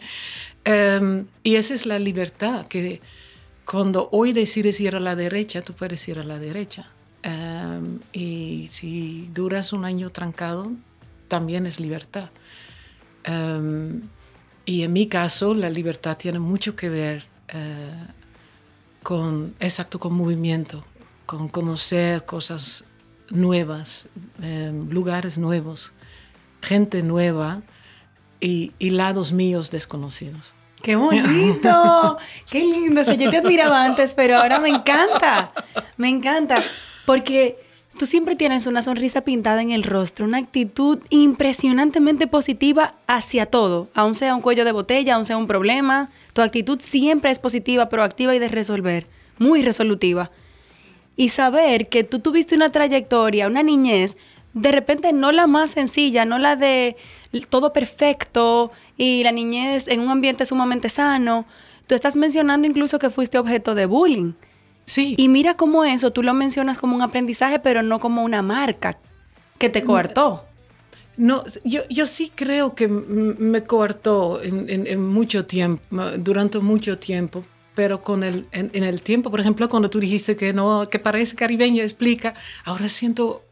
y 1.43 1.55
esa 1.55 1.73
es 1.73 1.85
la 1.85 1.97
libertad, 1.97 2.67
que 2.67 2.99
cuando 3.63 4.09
hoy 4.11 4.33
decides 4.33 4.81
ir 4.81 4.97
a 4.97 4.99
la 4.99 5.15
derecha, 5.15 5.61
tú 5.61 5.71
puedes 5.71 6.05
ir 6.09 6.19
a 6.19 6.23
la 6.23 6.39
derecha. 6.39 6.87
Em, 7.23 7.99
y 8.11 8.67
si 8.69 9.29
duras 9.33 9.73
un 9.73 9.85
año 9.85 10.09
trancado, 10.09 10.71
también 11.27 11.65
es 11.65 11.79
libertad. 11.79 12.29
Em, 13.23 14.01
y 14.65 14.83
en 14.83 14.93
mi 14.93 15.07
caso, 15.07 15.53
la 15.53 15.69
libertad 15.69 16.17
tiene 16.17 16.39
mucho 16.39 16.75
que 16.75 16.89
ver 16.89 17.23
eh, 17.49 18.07
con, 19.03 19.55
exacto, 19.59 19.99
con 19.99 20.13
movimiento, 20.13 20.83
con 21.25 21.47
conocer 21.47 22.25
cosas 22.25 22.83
nuevas, 23.29 24.07
em, 24.41 24.89
lugares 24.89 25.37
nuevos, 25.37 25.91
gente 26.61 27.03
nueva 27.03 27.61
y, 28.39 28.71
lados 28.79 29.31
míos 29.31 29.71
desconocidos. 29.71 30.53
¡Qué 30.83 30.95
bonito! 30.95 32.17
¡Qué 32.49 32.59
lindo! 32.59 33.01
O 33.01 33.03
sea, 33.03 33.15
yo 33.15 33.29
te 33.29 33.37
admiraba 33.37 33.83
antes, 33.83 34.13
pero 34.13 34.37
ahora 34.37 34.59
me 34.59 34.69
encanta. 34.69 35.51
Me 35.97 36.07
encanta. 36.07 36.63
Porque 37.05 37.66
tú 37.97 38.05
siempre 38.05 38.35
tienes 38.35 38.67
una 38.67 38.81
sonrisa 38.81 39.21
pintada 39.21 39.61
en 39.61 39.71
el 39.71 39.83
rostro, 39.83 40.25
una 40.25 40.37
actitud 40.37 40.99
impresionantemente 41.09 42.27
positiva 42.27 42.95
hacia 43.07 43.45
todo, 43.45 43.89
aun 43.93 44.15
sea 44.15 44.35
un 44.35 44.41
cuello 44.41 44.65
de 44.65 44.71
botella, 44.71 45.15
aun 45.15 45.25
sea 45.25 45.37
un 45.37 45.47
problema. 45.47 46.09
Tu 46.33 46.41
actitud 46.41 46.79
siempre 46.81 47.31
es 47.31 47.39
positiva, 47.39 47.89
proactiva 47.89 48.35
y 48.35 48.39
de 48.39 48.47
resolver. 48.47 49.07
Muy 49.39 49.61
resolutiva. 49.61 50.31
Y 51.15 51.29
saber 51.29 51.89
que 51.89 52.03
tú 52.03 52.19
tuviste 52.19 52.55
una 52.55 52.71
trayectoria, 52.71 53.47
una 53.47 53.63
niñez 53.63 54.17
de 54.53 54.71
repente 54.71 55.13
no 55.13 55.31
la 55.31 55.45
más 55.45 55.71
sencilla, 55.71 56.25
no 56.25 56.39
la 56.39 56.55
de 56.55 56.95
todo 57.49 57.73
perfecto 57.73 58.71
y 58.97 59.23
la 59.23 59.31
niñez 59.31 59.87
en 59.87 59.99
un 59.99 60.09
ambiente 60.09 60.45
sumamente 60.45 60.89
sano. 60.89 61.45
Tú 61.85 61.95
estás 61.95 62.15
mencionando 62.15 62.67
incluso 62.67 62.99
que 62.99 63.09
fuiste 63.09 63.37
objeto 63.37 63.75
de 63.75 63.85
bullying. 63.85 64.33
Sí. 64.87 65.15
Y 65.17 65.27
mira 65.27 65.55
cómo 65.55 65.83
eso, 65.83 66.11
tú 66.11 66.23
lo 66.23 66.33
mencionas 66.33 66.79
como 66.79 66.95
un 66.95 67.03
aprendizaje, 67.03 67.59
pero 67.59 67.83
no 67.83 67.99
como 67.99 68.23
una 68.23 68.41
marca 68.41 68.97
que 69.59 69.69
te 69.69 69.83
coartó. 69.83 70.45
No, 71.17 71.43
yo, 71.63 71.81
yo 71.89 72.05
sí 72.05 72.31
creo 72.33 72.73
que 72.73 72.87
me 72.87 73.63
coartó 73.63 74.41
en, 74.41 75.07
mucho 75.07 75.45
tiempo, 75.45 75.83
durante 76.17 76.59
mucho 76.59 76.99
tiempo, 76.99 77.43
pero 77.75 78.01
con 78.01 78.23
el, 78.23 78.45
en, 78.51 78.83
el 78.83 79.01
tiempo, 79.01 79.29
por 79.29 79.39
ejemplo, 79.39 79.67
cuando 79.67 79.89
tú 79.89 79.99
dijiste 79.99 80.35
que 80.35 80.53
no, 80.53 80.87
que 80.89 80.99
parece 80.99 81.35
caribeño, 81.35 81.83
explica, 81.83 82.35
ahora 82.63 82.87
siento, 82.87 83.43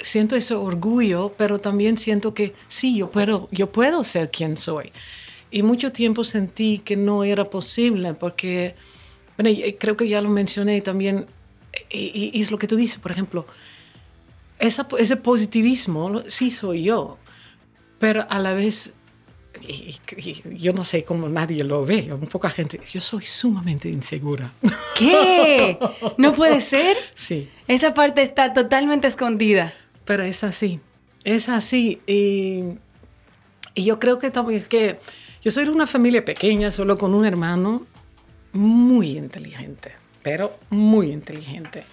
siento 0.00 0.36
ese 0.36 0.54
orgullo, 0.54 1.34
pero 1.36 1.58
también 1.58 1.96
siento 1.96 2.34
que 2.34 2.54
sí, 2.68 2.96
yo 2.96 3.10
puedo, 3.10 3.48
yo 3.50 3.72
puedo 3.72 4.04
ser 4.04 4.30
quien 4.30 4.56
soy. 4.56 4.92
Y 5.50 5.62
mucho 5.62 5.92
tiempo 5.92 6.24
sentí 6.24 6.78
que 6.78 6.96
no 6.96 7.24
era 7.24 7.48
posible, 7.48 8.12
porque, 8.12 8.74
bueno, 9.38 9.58
creo 9.78 9.96
que 9.96 10.08
ya 10.08 10.20
lo 10.20 10.28
mencioné 10.28 10.80
también, 10.80 11.26
y, 11.90 12.30
y 12.34 12.40
es 12.40 12.50
lo 12.50 12.58
que 12.58 12.66
tú 12.66 12.76
dices, 12.76 12.98
por 12.98 13.12
ejemplo, 13.12 13.46
ese 14.58 15.16
positivismo 15.16 16.22
sí 16.26 16.50
soy 16.50 16.82
yo, 16.82 17.16
pero 17.98 18.26
a 18.28 18.38
la 18.38 18.52
vez, 18.54 18.94
yo 20.56 20.72
no 20.72 20.84
sé 20.84 21.04
cómo 21.04 21.28
nadie 21.28 21.64
lo 21.64 21.84
ve, 21.84 22.12
poca 22.30 22.50
gente, 22.50 22.80
yo 22.90 23.00
soy 23.00 23.24
sumamente 23.24 23.88
insegura. 23.88 24.52
¿Qué? 24.96 25.78
¿No 26.18 26.32
puede 26.32 26.60
ser? 26.60 26.96
Sí. 27.14 27.48
Esa 27.66 27.94
parte 27.94 28.22
está 28.22 28.52
totalmente 28.52 29.06
escondida. 29.06 29.72
Pero 30.04 30.22
es 30.22 30.42
así, 30.42 30.80
es 31.24 31.48
así. 31.48 32.00
Y, 32.06 32.64
y 33.74 33.84
yo 33.84 33.98
creo 34.00 34.18
que 34.18 34.30
también 34.30 34.64
que 34.64 34.98
yo 35.42 35.50
soy 35.50 35.64
de 35.64 35.70
una 35.70 35.86
familia 35.86 36.24
pequeña, 36.24 36.70
solo 36.70 36.98
con 36.98 37.14
un 37.14 37.26
hermano, 37.26 37.86
muy 38.52 39.16
inteligente, 39.16 39.92
pero 40.22 40.58
muy 40.70 41.12
inteligente. 41.12 41.84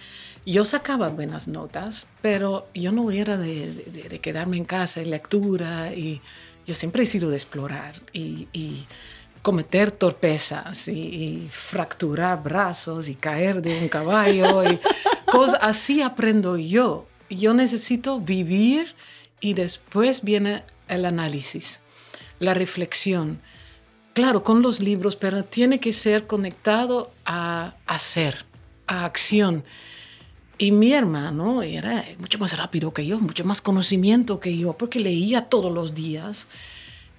Yo 0.44 0.64
sacaba 0.64 1.08
buenas 1.08 1.48
notas, 1.48 2.06
pero 2.22 2.68
yo 2.72 2.92
no 2.92 3.10
era 3.10 3.36
de, 3.36 4.20
quedarme 4.22 4.56
en 4.56 4.64
casa 4.64 5.00
en 5.00 5.10
lectura 5.10 5.92
y 5.92 6.20
yo 6.66 6.74
siempre 6.74 7.02
he 7.02 7.06
sido 7.06 7.30
de 7.30 7.36
explorar 7.36 8.00
y, 8.12 8.86
cometer 9.42 9.92
torpezas 9.92 10.88
y, 10.88 11.48
fracturar 11.50 12.42
brazos 12.42 13.08
y 13.08 13.14
caer 13.14 13.62
de 13.62 13.78
un 13.78 13.88
caballo 13.88 14.64
y 14.64 14.80
cosas 15.30 15.58
así 15.62 16.02
aprendo 16.02 16.56
yo. 16.56 17.06
Yo 17.28 17.54
necesito 17.54 18.20
vivir 18.20 18.94
y 19.40 19.54
después 19.54 20.22
viene 20.22 20.62
el 20.88 21.04
análisis, 21.04 21.80
la 22.38 22.54
reflexión. 22.54 23.40
Claro, 24.16 24.42
con 24.42 24.62
los 24.62 24.80
libros, 24.80 25.14
pero 25.14 25.44
tiene 25.44 25.78
que 25.78 25.92
ser 25.92 26.26
conectado 26.26 27.10
a 27.26 27.74
hacer, 27.86 28.46
a 28.86 29.04
acción. 29.04 29.62
Y 30.56 30.70
mi 30.70 30.94
hermano 30.94 31.60
era 31.60 32.02
mucho 32.18 32.38
más 32.38 32.56
rápido 32.56 32.94
que 32.94 33.04
yo, 33.04 33.18
mucho 33.20 33.44
más 33.44 33.60
conocimiento 33.60 34.40
que 34.40 34.56
yo, 34.56 34.72
porque 34.72 35.00
leía 35.00 35.50
todos 35.50 35.70
los 35.70 35.94
días. 35.94 36.46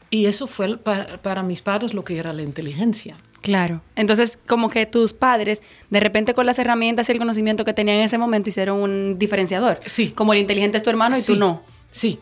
Y 0.10 0.26
eso 0.26 0.48
fue 0.48 0.76
para, 0.76 1.44
mis 1.44 1.62
padres 1.62 1.94
lo 1.94 2.04
que 2.04 2.18
era 2.18 2.34
la 2.34 2.42
inteligencia. 2.42 3.16
Claro. 3.42 3.82
Entonces, 3.96 4.40
como 4.48 4.72
que 4.72 4.88
tus 4.88 5.14
padres, 5.14 5.62
de 5.92 6.00
repente 6.00 6.34
con 6.34 6.48
las 6.48 6.58
herramientas 6.58 7.10
y 7.10 7.12
el 7.12 7.20
conocimiento 7.20 7.64
que 7.64 7.74
tenían 7.74 7.98
en 7.98 8.06
ese 8.06 8.18
momento, 8.18 8.50
hicieron 8.50 8.82
un 8.82 9.20
diferenciador. 9.20 9.82
Sí. 9.86 10.10
Como 10.10 10.34
el 10.34 10.40
inteligente 10.40 10.78
es 10.78 10.84
tu 10.84 10.90
hermano 10.90 11.16
y 11.16 11.22
tú 11.22 11.36
no. 11.36 11.62
Sí. 11.92 12.18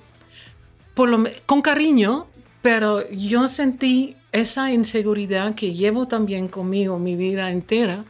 Por 0.96 1.08
lo, 1.08 1.24
con 1.46 1.62
cariño, 1.62 2.28
pero 2.62 3.10
yo 3.10 3.48
sentí 3.48 4.18
esa 4.36 4.72
inseguridad 4.72 5.56
que 5.56 5.74
llevo 5.74 6.08
también 6.08 6.48
conmigo 6.48 7.00
mi 7.00 7.16
vida 7.16 7.50
entera 7.52 8.04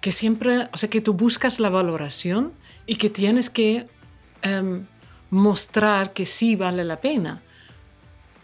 que 0.00 0.12
siempre, 0.12 0.68
o 0.72 0.78
sea, 0.78 0.88
que 0.88 1.00
tú 1.00 1.14
buscas 1.14 1.58
la 1.58 1.68
valoración 1.68 2.52
y 2.86 2.96
que 2.96 3.10
tienes 3.10 3.50
que 3.50 3.86
em, 4.42 4.86
mostrar 5.30 6.12
que 6.12 6.26
sí 6.26 6.56
vale 6.56 6.84
la 6.84 7.00
pena. 7.00 7.42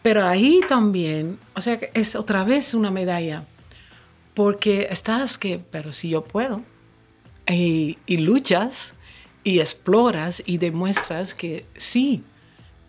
Pero 0.03 0.27
ahí 0.27 0.61
también, 0.69 1.39
o 1.55 1.61
sea, 1.61 1.79
es 1.95 2.17
otra 2.17 2.45
vez 2.45 2.75
una 2.75 2.91
medalla, 2.91 3.45
porque 4.35 4.89
estás 4.91 5.39
que, 5.39 5.61
pero 5.71 5.93
si 5.93 6.11
yo 6.11 6.25
puedo, 6.25 6.63
y, 7.47 7.97
luchas 8.09 8.95
y 9.45 9.61
exploras 9.61 10.43
y 10.45 10.59
demuestras 10.59 11.35
que 11.35 11.67
sí, 11.77 12.23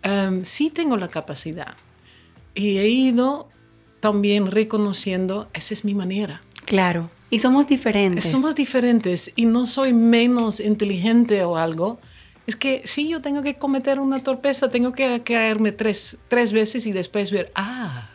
em, 0.01 0.44
sí 0.44 0.70
tengo 0.72 0.98
la 0.98 1.08
capacidad. 1.08 1.75
Y 2.55 2.77
he 2.77 2.88
ido 2.88 3.50
también 4.05 4.51
reconociendo, 4.51 5.47
esa 5.55 5.74
es 5.74 5.83
mi 5.83 5.95
manera. 5.95 6.43
Claro. 6.65 7.09
Y 7.31 7.39
somos 7.39 7.67
diferentes. 7.67 8.25
Somos 8.25 8.53
diferentes 8.53 9.33
y 9.35 9.47
no 9.47 9.65
soy 9.65 9.93
menos 9.93 10.59
inteligente 10.59 11.43
o 11.43 11.57
algo. 11.57 11.97
Es 12.45 12.55
que 12.55 12.83
si 12.85 13.09
yo 13.09 13.19
tengo 13.21 13.41
que 13.41 13.55
cometer 13.55 14.00
una 14.00 14.21
torpeza, 14.21 14.69
tengo 14.69 14.91
que 14.91 15.24
caerme 15.24 15.71
tres, 15.71 16.19
tres 16.27 16.51
veces 16.51 16.85
y 16.85 16.91
después 16.91 17.31
ver, 17.31 17.51
ah. 17.55 18.12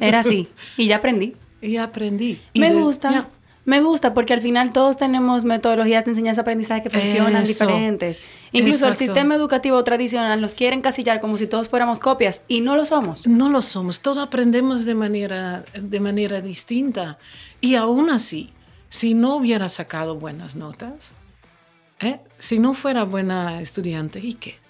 Era 0.00 0.20
así. 0.20 0.48
Y 0.78 0.86
ya 0.86 0.96
aprendí. 0.96 1.34
Y 1.60 1.76
aprendí. 1.76 2.40
me 2.54 2.72
gusta. 2.72 3.28
Me 3.66 3.80
gusta 3.80 4.14
porque 4.14 4.32
al 4.32 4.40
final 4.40 4.72
todos 4.72 4.96
tenemos 4.96 5.44
metodologías 5.44 6.04
de 6.04 6.12
enseñanza-aprendizaje 6.12 6.84
que 6.84 6.90
funcionan 6.90 7.44
diferentes. 7.44 8.20
Incluso 8.52 8.86
el 8.86 8.96
sistema 8.96 9.34
educativo 9.34 9.82
tradicional 9.82 10.40
nos 10.40 10.54
quiere 10.54 10.76
encasillar 10.76 11.20
como 11.20 11.36
si 11.36 11.48
todos 11.48 11.68
fuéramos 11.68 11.98
copias 11.98 12.42
y 12.46 12.60
no 12.60 12.76
lo 12.76 12.86
somos. 12.86 13.26
No 13.26 13.50
lo 13.50 13.62
somos. 13.62 14.02
Todos 14.02 14.18
aprendemos 14.18 14.84
de 14.84 14.94
manera, 14.94 15.64
de 15.74 15.98
manera 15.98 16.40
distinta. 16.40 17.18
Y 17.60 17.74
aún 17.74 18.08
así, 18.08 18.52
si 18.88 19.14
no 19.14 19.34
hubiera 19.34 19.68
sacado 19.68 20.14
buenas 20.14 20.54
notas, 20.54 21.10
¿eh? 21.98 22.20
si 22.38 22.60
no 22.60 22.72
fuera 22.72 23.02
buena 23.02 23.60
estudiante, 23.60 24.20
¿y 24.20 24.34
qué? 24.34 24.60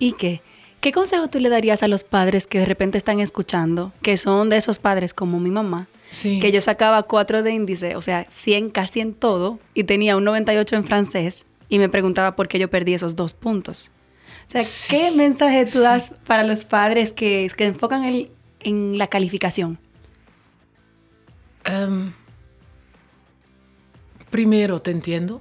¿Y 0.00 0.14
qué? 0.14 0.42
¿Qué 0.80 0.90
consejo 0.90 1.28
tú 1.28 1.38
le 1.38 1.50
darías 1.50 1.84
a 1.84 1.88
los 1.88 2.02
padres 2.02 2.48
que 2.48 2.58
de 2.58 2.66
repente 2.66 2.98
están 2.98 3.20
escuchando, 3.20 3.92
que 4.02 4.16
son 4.16 4.48
de 4.48 4.56
esos 4.56 4.80
padres 4.80 5.14
como 5.14 5.38
mi 5.38 5.50
mamá, 5.50 5.86
que 6.22 6.52
yo 6.52 6.60
sacaba 6.60 7.02
cuatro 7.04 7.42
de 7.42 7.52
índice, 7.52 7.96
o 7.96 8.00
sea, 8.00 8.26
100 8.28 8.70
casi 8.70 9.00
en 9.00 9.14
todo, 9.14 9.58
y 9.74 9.84
tenía 9.84 10.16
un 10.16 10.24
98 10.24 10.76
en 10.76 10.84
francés, 10.84 11.46
y 11.68 11.78
me 11.78 11.88
preguntaba 11.88 12.36
por 12.36 12.48
qué 12.48 12.58
yo 12.58 12.68
perdí 12.68 12.94
esos 12.94 13.16
dos 13.16 13.32
puntos? 13.32 13.90
O 14.46 14.50
sea, 14.50 14.62
¿qué 14.88 15.12
mensaje 15.12 15.64
tú 15.66 15.78
das 15.78 16.10
para 16.26 16.42
los 16.42 16.64
padres 16.64 17.12
que, 17.12 17.48
que 17.56 17.66
enfocan 17.66 18.04
el, 18.04 18.30
en 18.58 18.98
la 18.98 19.06
calificación? 19.06 19.78
Um, 21.68 22.12
primero, 24.30 24.82
te 24.82 24.90
entiendo, 24.90 25.40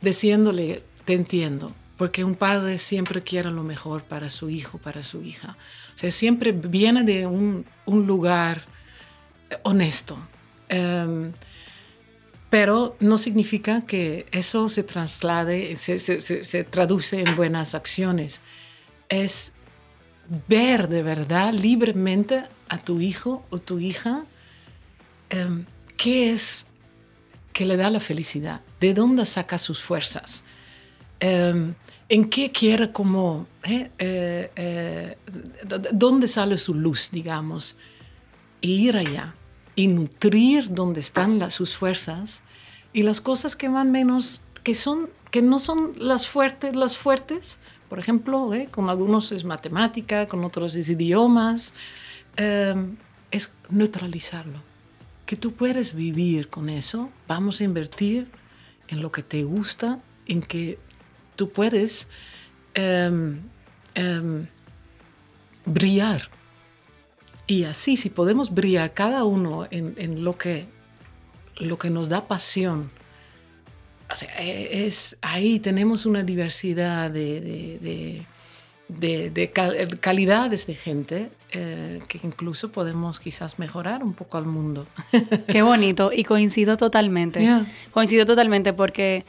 diciéndole, 0.00 0.82
te 1.04 1.12
entiendo, 1.12 1.72
porque 1.98 2.24
un 2.24 2.34
padre 2.34 2.78
siempre 2.78 3.22
quiere 3.22 3.50
lo 3.50 3.62
mejor 3.62 4.04
para 4.04 4.30
su 4.30 4.48
hijo, 4.48 4.78
para 4.78 5.02
su 5.02 5.22
hija. 5.22 5.56
O 5.94 5.98
sea, 5.98 6.10
siempre 6.10 6.52
viene 6.52 7.02
de 7.02 7.26
un, 7.26 7.66
un 7.84 8.06
lugar 8.06 8.64
honesto. 9.62 10.18
Em, 10.68 11.32
pero 12.50 12.96
no 13.00 13.18
significa 13.18 13.82
que 13.82 14.26
eso 14.30 14.68
se 14.68 14.82
traslade, 14.82 15.76
se, 15.76 16.64
traduce 16.64 17.20
en 17.20 17.36
buenas 17.36 17.74
acciones. 17.74 18.40
Es 19.08 19.54
ver 20.48 20.88
de 20.88 21.02
verdad 21.02 21.52
libremente 21.52 22.44
a 22.68 22.78
tu 22.78 23.00
hijo 23.00 23.44
o 23.50 23.58
tu 23.58 23.78
hija 23.78 24.24
em, 25.30 25.64
qué 25.96 26.32
es 26.32 26.66
que 27.52 27.64
le 27.64 27.76
da 27.76 27.90
la 27.90 28.00
felicidad, 28.00 28.60
de 28.80 28.92
dónde 28.92 29.24
saca 29.24 29.58
sus 29.58 29.80
fuerzas, 29.80 30.44
em, 31.20 31.74
en 32.08 32.28
qué 32.28 32.52
quiere 32.52 32.92
como, 32.92 33.46
eh, 33.64 33.90
eh, 33.98 34.50
eh, 34.56 35.16
dónde 35.92 36.28
sale 36.28 36.58
su 36.58 36.74
luz, 36.74 37.10
digamos, 37.10 37.76
e 38.72 38.76
ir 38.88 38.96
allá 38.96 39.34
y 39.74 39.88
nutrir 39.88 40.72
donde 40.72 41.00
están 41.00 41.50
sus 41.50 41.76
fuerzas 41.76 42.42
y 42.92 43.02
las 43.02 43.20
cosas 43.20 43.56
que 43.56 43.68
van 43.68 43.90
menos, 43.92 44.40
que, 44.62 44.74
son, 44.74 45.10
que 45.30 45.42
no 45.42 45.58
son 45.58 45.92
las 45.98 46.26
fuertes, 46.26 46.74
las 46.74 46.96
fuertes, 46.96 47.58
por 47.88 47.98
ejemplo, 47.98 48.50
con 48.70 48.88
algunos 48.88 49.32
es 49.32 49.44
matemática, 49.44 50.26
con 50.26 50.44
otros 50.44 50.74
es 50.74 50.88
idiomas, 50.88 51.72
em, 52.36 52.96
es 53.30 53.50
neutralizarlo 53.68 54.60
que 55.26 55.36
tú 55.36 55.52
puedes 55.52 55.94
vivir 55.94 56.48
con 56.48 56.68
eso, 56.68 57.10
vamos 57.26 57.60
a 57.60 57.64
invertir 57.64 58.28
en 58.88 59.02
lo 59.02 59.10
que 59.10 59.24
te 59.24 59.42
gusta, 59.42 59.98
en 60.26 60.40
que 60.40 60.78
tú 61.34 61.50
puedes 61.50 62.06
em, 62.74 63.40
em, 63.94 64.46
brillar. 65.64 66.28
Y 67.46 67.64
así, 67.64 67.96
si 67.96 68.10
podemos 68.10 68.52
brillar 68.52 68.92
cada 68.92 69.24
uno 69.24 69.66
en, 69.70 70.24
lo, 70.24 70.36
que, 70.36 70.66
lo 71.58 71.78
que 71.78 71.90
nos 71.90 72.08
da 72.08 72.26
pasión, 72.26 72.90
e, 74.38 74.86
es, 74.86 75.16
ahí 75.22 75.60
tenemos 75.60 76.06
una 76.06 76.22
diversidad 76.22 77.10
de, 77.10 78.24
de, 78.88 79.50
calidades 80.00 80.66
de 80.66 80.74
gente 80.74 81.30
eh, 81.52 82.00
que 82.08 82.20
incluso 82.22 82.72
podemos 82.72 83.20
quizás 83.20 83.58
mejorar 83.58 84.02
un 84.02 84.14
poco 84.14 84.38
al 84.38 84.46
mundo. 84.46 84.86
Qué 85.48 85.62
bonito 85.62 86.10
y 86.12 86.24
coincido 86.24 86.76
totalmente. 86.76 87.46
Coincido 87.92 88.26
totalmente 88.26 88.72
porque 88.72 89.24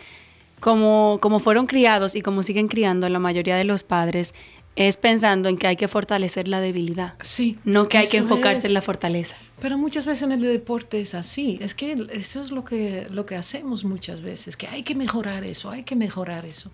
como, 0.59 1.19
como 1.21 1.39
fueron 1.39 1.67
criados 1.67 2.15
y 2.15 2.21
como 2.21 2.41
siguen 2.41 2.67
criando 2.67 3.07
la 3.09 3.19
mayoría 3.19 3.55
de 3.55 3.63
los 3.63 3.83
padres, 3.83 4.33
es 4.77 4.95
pensando 4.95 5.49
en 5.49 5.57
que 5.57 5.67
hay 5.67 5.75
que 5.75 5.87
fortalecer 5.87 6.47
la 6.47 6.61
debilidad. 6.61 7.15
Sí. 7.21 7.57
No 7.65 7.89
que 7.89 7.97
hay 7.97 8.07
que 8.07 8.17
enfocarse 8.17 8.67
en 8.67 8.75
la 8.75 8.81
fortaleza. 8.81 9.35
Pero 9.59 9.77
muchas 9.77 10.05
veces 10.05 10.21
en 10.21 10.31
el 10.33 10.41
deporte 10.41 11.01
es 11.01 11.15
así. 11.15 11.57
Es 11.61 11.73
que 11.73 12.07
eso 12.11 12.43
es 12.43 12.51
lo 12.51 12.63
que, 12.63 13.07
lo 13.09 13.25
que 13.25 13.35
hacemos 13.35 13.83
muchas 13.83 14.21
veces, 14.21 14.55
que 14.55 14.67
hay 14.67 14.83
que 14.83 14.93
mejorar 14.93 15.43
eso, 15.43 15.71
hay 15.71 15.83
que 15.83 15.95
mejorar 15.95 16.45
eso. 16.45 16.71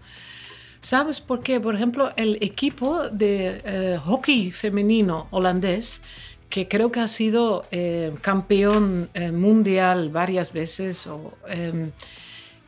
¿Sabes 0.81 1.21
por 1.21 1.41
qué? 1.43 1.61
Por 1.61 1.75
ejemplo, 1.75 2.11
el 2.17 2.37
equipo 2.41 3.07
de 3.09 3.61
eh, 3.63 3.97
hockey 4.03 4.51
femenino 4.51 5.27
holandés, 5.31 6.01
que 6.49 6.67
creo 6.67 6.91
que 6.91 6.99
ha 6.99 7.07
sido 7.07 7.65
eh, 7.71 8.13
campeón 8.19 9.09
eh, 9.13 9.31
mundial 9.31 10.09
varias 10.09 10.51
veces, 10.51 11.07
em, 11.47 11.91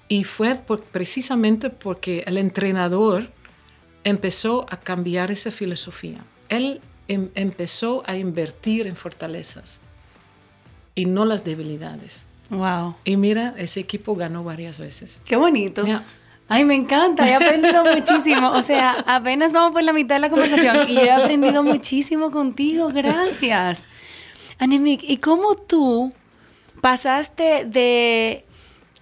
y 0.08 0.24
fue 0.24 0.56
precisamente 0.94 1.70
porque 1.70 2.24
el 2.26 2.38
entrenador 2.38 3.35
empezó 4.06 4.66
a 4.70 4.78
cambiar 4.78 5.32
esa 5.32 5.52
filosofía. 5.52 6.24
Él 6.48 6.80
em, 7.10 7.30
empezó 7.36 8.04
a 8.06 8.16
invertir 8.16 8.88
en 8.88 8.96
fortalezas 8.96 9.82
y 10.94 11.06
no 11.06 11.26
las 11.26 11.44
debilidades. 11.44 12.26
Wow. 12.50 12.96
Y 13.04 13.18
mira, 13.18 13.54
ese 13.58 13.82
equipo 13.82 14.16
ganó 14.16 14.44
varias 14.44 14.80
veces. 14.80 15.20
Qué 15.26 15.36
bonito. 15.36 15.84
Ay, 16.48 16.64
me 16.64 16.76
encanta, 16.76 17.28
he 17.28 17.34
aprendido 17.34 17.84
muchísimo. 17.96 18.52
O 18.52 18.62
sea, 18.62 19.04
apenas 19.08 19.52
vamos 19.52 19.74
por 19.74 19.84
la 19.84 19.92
mitad 19.92 20.16
de 20.16 20.22
la 20.22 20.30
conversación 20.30 20.88
y 20.88 20.98
he 20.98 21.12
aprendido 21.12 21.64
muchísimo 21.64 22.30
contigo. 22.30 22.90
Gracias. 22.94 23.88
Anemik, 24.60 25.04
¿y 25.04 25.18
cómo 25.18 25.56
tú 25.56 26.14
pasaste 26.82 27.66
de 27.66 28.46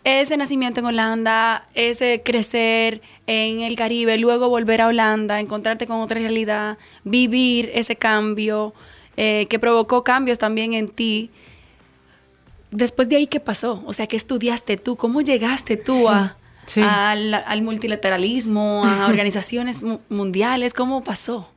ese 0.06 0.38
nacimiento 0.38 0.80
en 0.80 0.86
Holanda, 0.86 1.68
ese 1.76 2.22
crecer 2.24 3.02
en 3.28 3.62
el 3.62 3.76
Caribe, 3.76 4.18
luego 4.18 4.50
volver 4.50 4.82
a 4.82 4.88
Holanda, 4.88 5.40
encontrarte 5.40 5.88
con 5.88 6.02
otra 6.02 6.20
realidad, 6.20 6.78
vivir 7.04 7.72
ese 7.74 7.96
cambio 7.96 8.74
eh, 9.16 9.46
que 9.50 9.60
provocó 9.60 10.04
cambios 10.04 10.40
también 10.40 10.74
en 10.74 10.90
ti? 10.90 11.30
Después 12.72 13.08
de 13.08 13.18
ahí, 13.18 13.28
¿qué 13.28 13.40
pasó? 13.40 13.84
O 13.86 13.94
sea, 13.94 14.08
¿qué 14.08 14.16
estudiaste 14.16 14.78
tú? 14.78 14.96
¿Cómo 14.96 15.22
llegaste 15.22 15.78
tú 15.78 16.10
a 16.10 16.38
al, 16.78 17.62
multilateralismo, 17.62 18.84
a 18.86 19.08
organizaciones 19.08 19.84
mundiales? 20.10 20.74
¿Cómo 20.74 21.04
pasó? 21.04 21.50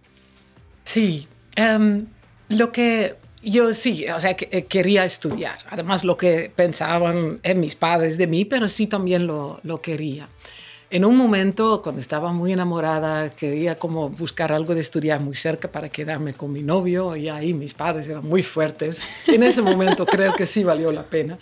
Sí, 0.85 1.27
em, 1.55 2.07
lo 2.49 2.71
que 2.71 3.15
yo 3.43 3.73
sí, 3.73 4.07
o 4.09 4.21
sea, 4.21 4.35
que, 4.35 4.49
eh, 4.51 4.65
quería 4.65 5.05
estudiar. 5.05 5.59
Además, 5.71 6.05
lo 6.05 6.17
que 6.17 6.51
pensaban 6.55 7.41
en 7.43 7.61
mis 7.61 7.75
padres 7.75 8.19
de 8.19 8.27
mí, 8.27 8.45
pero 8.45 8.69
sí 8.69 8.87
también 8.87 9.27
lo, 9.27 9.61
lo 9.63 9.81
quería 9.81 10.29
en 10.89 11.05
un 11.05 11.17
momento, 11.17 11.83
cuando 11.83 12.01
estaba 12.01 12.33
muy 12.33 12.53
enamorada, 12.53 13.31
quería 13.31 13.77
como 13.77 14.09
buscar 14.09 14.53
algo 14.53 14.73
de 14.73 14.81
estudiar 14.81 15.21
muy 15.21 15.35
cerca 15.35 15.71
para 15.71 15.89
quedarme 15.89 16.33
con 16.33 16.53
mi 16.53 16.63
novio 16.63 17.17
y 17.17 17.29
ahí 17.29 17.53
mis 17.55 17.75
padres 17.75 18.09
eran 18.09 18.25
muy 18.25 18.43
fuertes. 18.45 19.03
En 19.27 19.43
ese 19.43 19.63
momento 19.63 20.07
creo 20.07 20.33
que 20.35 20.47
sí 20.47 20.63
valió 20.63 20.93
la 20.93 21.03
pena. 21.03 21.39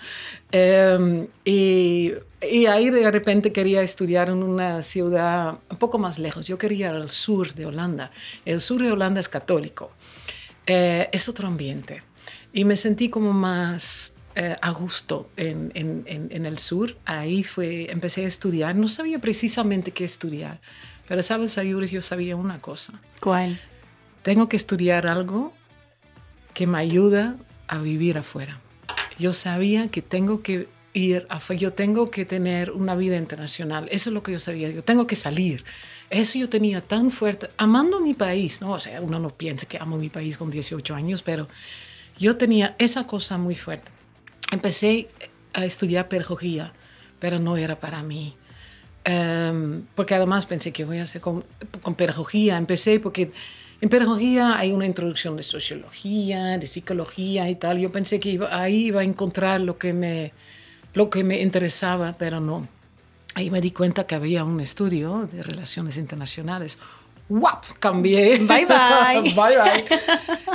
Em, 0.50 1.26
y, 1.44 2.12
y, 2.40 2.66
ahí 2.66 2.88
de 2.88 3.10
repente 3.10 3.52
quería 3.52 3.82
estudiar 3.82 4.30
en 4.30 4.42
una 4.42 4.80
ciudad 4.80 5.58
un 5.68 5.76
poco 5.76 5.98
más 5.98 6.18
lejos. 6.18 6.46
Yo 6.46 6.56
quería 6.56 6.88
ir 6.88 6.94
al 6.94 7.10
sur 7.10 7.52
de 7.54 7.66
Holanda. 7.66 8.10
El 8.46 8.62
sur 8.62 8.80
de 8.80 8.90
Holanda 8.92 9.20
es 9.20 9.28
católico. 9.28 9.90
Eh, 10.66 11.10
es 11.12 11.28
otro 11.28 11.48
ambiente. 11.48 12.02
Y 12.54 12.64
me 12.64 12.76
sentí 12.76 13.10
como 13.10 13.34
más 13.34 14.13
eh, 14.36 14.56
a 14.60 14.70
gusto 14.72 15.30
en, 15.36 15.70
en, 15.74 16.46
el 16.46 16.58
sur. 16.58 16.96
Ahí 17.04 17.44
fue, 17.44 17.88
empecé 17.92 18.24
a 18.24 18.26
estudiar. 18.26 18.74
No 18.74 18.88
sabía 18.88 19.20
precisamente 19.20 19.92
qué 19.92 20.04
estudiar, 20.04 20.60
pero 21.06 21.22
sabes, 21.22 21.56
Ayuris, 21.56 21.92
yo 21.92 22.00
sabía 22.00 22.34
una 22.34 22.60
cosa. 22.60 22.94
¿Cuál? 23.20 23.60
Tengo 24.22 24.48
que 24.48 24.56
estudiar 24.56 25.06
algo 25.06 25.52
que 26.52 26.66
me 26.66 26.78
ayuda 26.78 27.36
a 27.68 27.78
vivir 27.78 28.18
afuera. 28.18 28.58
Yo 29.20 29.32
sabía 29.32 29.86
que 29.88 30.02
tengo 30.02 30.42
que 30.42 30.66
ir 30.94 31.26
afuera, 31.28 31.60
yo 31.60 31.72
tengo 31.72 32.10
que 32.10 32.24
tener 32.24 32.72
una 32.72 32.96
vida 32.96 33.16
internacional. 33.16 33.86
Eso 33.92 34.10
es 34.10 34.14
lo 34.14 34.24
que 34.24 34.32
yo 34.32 34.40
sabía. 34.40 34.68
Yo 34.68 34.82
tengo 34.82 35.06
que 35.06 35.14
salir. 35.14 35.64
Eso 36.10 36.40
yo 36.40 36.48
tenía 36.48 36.80
tan 36.80 37.12
fuerte, 37.12 37.50
amando 37.56 38.00
mi 38.00 38.14
país, 38.14 38.60
¿no? 38.60 38.72
O 38.72 38.80
sea, 38.80 39.00
uno 39.00 39.20
no 39.20 39.30
piensa 39.30 39.66
que 39.66 39.78
amo 39.78 39.96
mi 39.96 40.08
país 40.08 40.36
con 40.36 40.50
18 40.50 40.92
años, 40.92 41.22
pero 41.22 41.46
yo 42.18 42.36
tenía 42.36 42.74
esa 42.78 43.06
cosa 43.06 43.38
muy 43.38 43.54
fuerte 43.54 43.92
empecé 44.54 45.08
a 45.52 45.64
estudiar 45.64 46.08
pedagogía, 46.08 46.72
pero 47.18 47.38
no 47.38 47.56
era 47.56 47.76
para 47.76 48.02
mí. 48.02 48.34
Em, 49.04 49.82
porque 49.94 50.14
además 50.14 50.46
pensé 50.46 50.72
que 50.72 50.84
voy 50.84 50.98
a 50.98 51.02
hacer 51.02 51.20
con, 51.20 51.44
con, 51.82 51.94
pedagogía. 51.94 52.56
Empecé 52.56 53.00
porque 53.00 53.32
en 53.80 53.88
pedagogía 53.88 54.58
hay 54.58 54.72
una 54.72 54.86
introducción 54.86 55.36
de 55.36 55.42
sociología, 55.42 56.56
de 56.58 56.66
psicología 56.66 57.50
y 57.50 57.56
tal. 57.56 57.78
Yo 57.78 57.92
pensé 57.92 58.18
que 58.18 58.40
ahí 58.50 58.86
iba 58.86 59.02
a 59.02 59.04
encontrar 59.04 59.60
lo 59.60 59.76
que, 59.76 59.92
me, 59.92 60.32
lo 60.94 61.10
que 61.10 61.22
me 61.22 61.40
interesaba, 61.40 62.14
pero 62.18 62.40
no. 62.40 62.66
Ahí 63.34 63.50
me 63.50 63.60
di 63.60 63.72
cuenta 63.72 64.06
que 64.06 64.14
había 64.14 64.44
un 64.44 64.60
estudio 64.60 65.28
de 65.30 65.42
relaciones 65.42 65.98
internacionales 65.98 66.78
¡Wap! 67.28 67.64
Cambié. 67.78 68.38
Bye 68.38 68.66
bye. 68.66 69.32
bye 69.34 69.56
bye. 69.56 69.84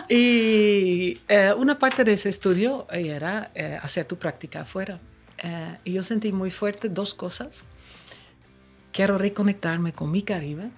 Y 0.08 1.20
eh, 1.28 1.54
una 1.58 1.80
parte 1.80 2.04
de 2.04 2.14
ese 2.14 2.30
estudio 2.30 2.88
era 2.92 3.52
eh, 3.56 3.80
hacer 3.82 4.06
tu 4.06 4.18
práctica 4.18 4.62
afuera. 4.62 5.00
Eh, 5.40 5.78
y 5.86 5.94
yo 5.94 6.04
sentí 6.04 6.32
muy 6.32 6.52
fuerte 6.52 6.90
dos 6.90 7.14
cosas. 7.14 7.66
Quiero 8.92 9.18
reconectarme 9.18 9.94
con 9.94 10.12
mi 10.12 10.22
Caribe. 10.22 10.70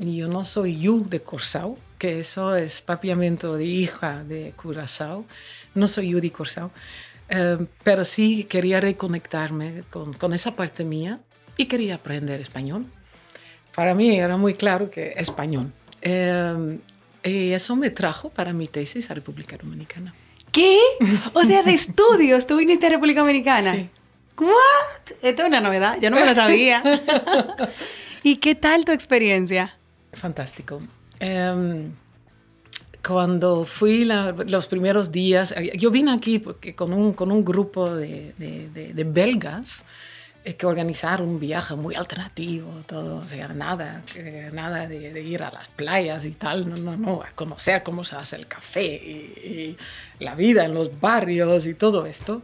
Y 0.00 0.18
yo 0.18 0.28
no 0.28 0.44
soy 0.44 0.78
you 0.78 1.04
de 1.08 1.20
Curazao, 1.20 1.76
que 1.98 2.20
eso 2.20 2.54
es 2.54 2.80
papiamento 2.80 3.56
de 3.56 3.64
hija 3.64 4.22
de 4.22 4.52
Curazao. 4.56 5.24
No 5.74 5.88
soy 5.88 6.10
you 6.10 6.20
de 6.20 6.30
Curazao. 6.30 6.70
pero 7.82 8.04
sí 8.04 8.44
quería 8.44 8.80
reconectarme 8.80 9.82
con, 9.90 10.12
con 10.12 10.32
esa 10.32 10.54
parte 10.54 10.84
mía 10.84 11.18
y 11.56 11.66
quería 11.66 11.96
aprender 11.96 12.40
español 12.40 12.86
para 13.74 13.94
mí 13.94 14.18
era 14.18 14.36
muy 14.36 14.54
claro 14.54 14.90
que 14.90 15.14
español. 15.16 15.72
Em, 16.02 16.78
y 17.22 17.52
eso 17.52 17.76
me 17.76 17.90
trajo 17.90 18.30
para 18.30 18.52
mi 18.52 18.66
tesis 18.66 19.10
a 19.10 19.14
República 19.14 19.56
Dominicana. 19.56 20.14
¿Qué? 20.52 20.78
O 21.34 21.44
sea, 21.44 21.62
de 21.62 21.74
estudios, 21.74 22.46
tú 22.46 22.56
viniste 22.56 22.86
a 22.86 22.90
República 22.90 23.20
Dominicana. 23.20 23.74
Sí. 23.74 23.88
¿What? 24.38 25.16
Esto 25.22 25.42
es 25.42 25.48
una 25.48 25.60
novedad, 25.60 25.98
yo 26.00 26.10
no 26.10 26.16
me 26.16 26.26
lo 26.26 26.34
sabía. 26.34 26.82
¿Y 28.22 28.36
qué 28.36 28.54
tal 28.54 28.84
tu 28.84 28.92
experiencia? 28.92 29.76
Fantástico. 30.12 30.82
Em, 31.20 31.92
cuando 33.06 33.64
fui 33.64 34.04
los 34.04 34.66
primeros 34.66 35.12
días, 35.12 35.54
yo 35.76 35.90
vine 35.90 36.12
aquí 36.12 36.38
porque 36.38 36.74
con, 36.74 36.92
un, 36.92 37.12
con 37.12 37.30
un 37.30 37.44
grupo 37.44 37.90
de, 37.90 38.34
de, 38.38 38.92
de 38.92 39.04
belgas 39.04 39.84
que 40.42 40.66
organizar 40.66 41.20
un 41.20 41.38
viaje 41.38 41.74
muy 41.74 41.94
alternativo, 41.94 42.70
todo, 42.86 43.18
o 43.18 43.28
sea, 43.28 43.48
nada, 43.48 44.02
nada 44.52 44.86
de, 44.86 45.22
ir 45.22 45.42
a 45.42 45.50
las 45.50 45.68
playas 45.68 46.24
y 46.24 46.30
tal, 46.30 46.68
no, 46.68 46.76
no, 46.76 46.96
no, 46.96 47.22
a 47.22 47.30
conocer 47.34 47.82
cómo 47.82 48.04
se 48.04 48.16
hace 48.16 48.36
el 48.36 48.46
café 48.46 48.86
y, 48.86 49.76
la 50.18 50.34
vida 50.34 50.64
en 50.64 50.74
los 50.74 50.98
barrios 51.00 51.66
y 51.66 51.74
todo 51.74 52.06
esto. 52.06 52.42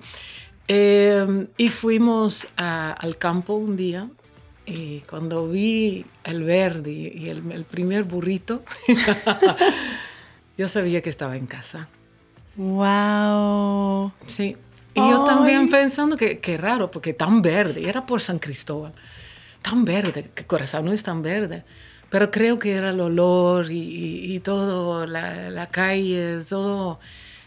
Em, 0.69 1.47
y 1.57 1.69
fuimos 1.69 2.47
al 2.57 3.19
campo 3.19 3.55
un 3.55 3.77
día 3.77 4.09
y 4.67 5.01
cuando 5.01 5.49
vi 5.49 6.05
el 6.25 6.43
verde 6.43 6.91
y 6.91 7.29
el, 7.29 7.51
el 7.53 7.65
primer 7.65 8.05
burrito, 8.05 8.63
yo 10.59 10.69
sabía 10.69 11.01
que 11.01 11.11
estaba 11.11 11.37
en 11.37 11.47
casa. 11.47 11.89
¡Wow! 12.57 14.13
Sí, 14.27 14.57
y 14.97 15.11
yo 15.11 15.25
también 15.25 15.69
pensando 15.69 16.17
que, 16.17 16.39
qué 16.39 16.57
raro, 16.57 16.91
porque 16.91 17.13
tan 17.13 17.43
verde, 17.43 17.87
era 17.87 18.07
por 18.07 18.23
San 18.23 18.39
Cristóbal, 18.39 18.95
tan 19.61 19.85
verde, 19.85 20.31
que 20.35 20.47
Corazón 20.47 20.87
no 20.87 20.93
es 20.93 21.03
tan 21.03 21.21
verde. 21.21 21.65
Pero 22.09 22.31
creo 22.31 22.59
que 22.59 22.73
era 22.73 22.91
el 22.91 23.01
olor 23.01 23.71
y, 23.71 24.35
y, 24.35 24.41
todo, 24.41 25.07
la, 25.07 25.51
la, 25.51 25.67
calle, 25.67 26.41
todo. 26.49 26.99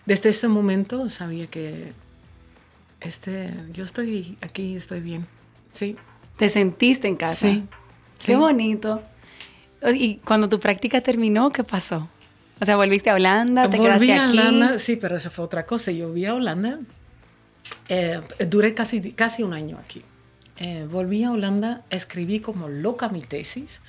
Desde 0.05 0.29
ese 0.29 0.47
momento 0.47 1.09
sabía 1.09 1.47
que 1.47 1.93
este, 3.01 3.51
yo 3.73 3.83
estoy 3.83 4.37
aquí, 4.41 4.75
estoy 4.75 4.99
bien. 4.99 5.25
Sí. 5.73 5.95
¿Te 6.37 6.49
sentiste 6.49 7.07
en 7.07 7.15
casa? 7.15 7.47
Sí. 7.47 7.63
Qué 8.23 8.35
bonito. 8.35 9.01
Y 9.95 10.17
cuando 10.17 10.47
tu 10.49 10.59
práctica 10.59 11.01
terminó, 11.01 11.51
¿qué 11.51 11.63
pasó? 11.63 12.09
O 12.59 12.65
sea, 12.65 12.75
¿volviste 12.75 13.09
a 13.09 13.15
Holanda? 13.15 13.69
¿Te 13.69 13.77
Volví 13.77 14.07
quedaste 14.07 14.13
a 14.13 14.23
aquí? 14.25 14.37
Holanda, 14.37 14.77
sí, 14.77 14.97
pero 14.97 15.17
eso 15.17 15.31
fue 15.31 15.45
otra 15.45 15.65
cosa. 15.65 15.91
Yo 15.91 16.13
vi 16.13 16.25
a 16.25 16.35
Holanda 16.35 16.79
eh, 17.87 18.21
duré 18.47 18.73
casi, 18.73 19.11
casi 19.11 19.43
un 19.43 19.53
año 19.53 19.77
aquí. 19.77 20.01
Eh, 20.59 20.85
volví 20.89 21.23
a 21.23 21.31
Holanda, 21.31 21.83
escribí 21.89 22.39
como 22.39 22.67
loca 22.67 23.09
mi 23.09 23.21
tesis, 23.21 23.81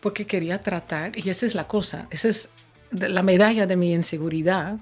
porque 0.00 0.26
quería 0.26 0.62
tratar, 0.62 1.18
y 1.18 1.28
esa 1.28 1.46
es 1.46 1.54
la 1.54 1.66
cosa, 1.66 2.06
esa 2.10 2.28
es 2.28 2.48
la 2.90 3.22
medalla 3.22 3.66
de 3.66 3.76
mi 3.76 3.92
inseguridad, 3.92 4.76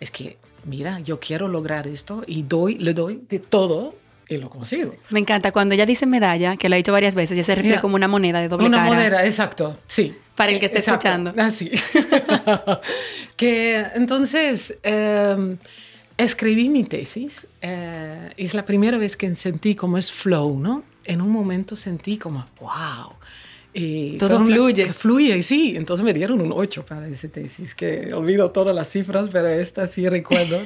es 0.00 0.10
que, 0.10 0.38
mira, 0.64 1.00
yo 1.00 1.18
quiero 1.18 1.48
lograr 1.48 1.86
esto 1.88 2.22
y 2.26 2.42
doy, 2.42 2.78
le 2.78 2.94
doy 2.94 3.22
de 3.28 3.38
todo 3.38 3.96
y 4.28 4.38
lo 4.38 4.48
consigo. 4.50 4.94
Me 5.10 5.20
encanta 5.20 5.52
cuando 5.52 5.74
ella 5.74 5.86
dice 5.86 6.06
medalla, 6.06 6.56
que 6.56 6.68
lo 6.68 6.74
ha 6.74 6.76
dicho 6.76 6.92
varias 6.92 7.14
veces, 7.14 7.36
ya 7.36 7.44
se 7.44 7.54
refiere 7.54 7.80
como 7.80 7.96
una 7.96 8.08
moneda 8.08 8.40
de 8.40 8.48
doble 8.48 8.66
una 8.66 8.78
cara. 8.78 8.90
Una 8.90 8.98
moneda, 8.98 9.24
exacto, 9.24 9.76
sí. 9.86 10.16
Para 10.34 10.52
el 10.52 10.60
que 10.60 10.66
esté 10.66 10.78
escuchando. 10.78 11.32
Así. 11.36 11.70
Ah, 12.46 12.80
que 13.36 13.84
entonces 13.94 14.78
em, 14.82 15.58
escribí 16.16 16.68
mi 16.68 16.84
tesis. 16.84 17.46
Eh, 17.60 18.30
es 18.36 18.54
la 18.54 18.64
primera 18.64 18.98
vez 18.98 19.16
que 19.16 19.34
sentí 19.34 19.74
como 19.74 19.98
es 19.98 20.10
flow, 20.12 20.58
¿no? 20.58 20.84
En 21.04 21.20
un 21.20 21.30
momento 21.30 21.76
sentí 21.76 22.16
como, 22.16 22.46
wow. 22.60 23.12
Y 23.76 24.16
Todo 24.18 24.44
fluye. 24.44 24.92
fluye, 24.92 25.42
sí. 25.42 25.74
Entonces 25.76 26.04
me 26.04 26.14
dieron 26.14 26.40
un 26.40 26.52
8 26.52 26.86
para 26.86 27.08
esa 27.08 27.28
tesis, 27.28 27.74
que 27.74 28.14
olvido 28.14 28.50
todas 28.52 28.74
las 28.74 28.88
cifras, 28.88 29.28
pero 29.32 29.48
esta 29.48 29.86
sí 29.88 30.08
recuerdo. 30.08 30.60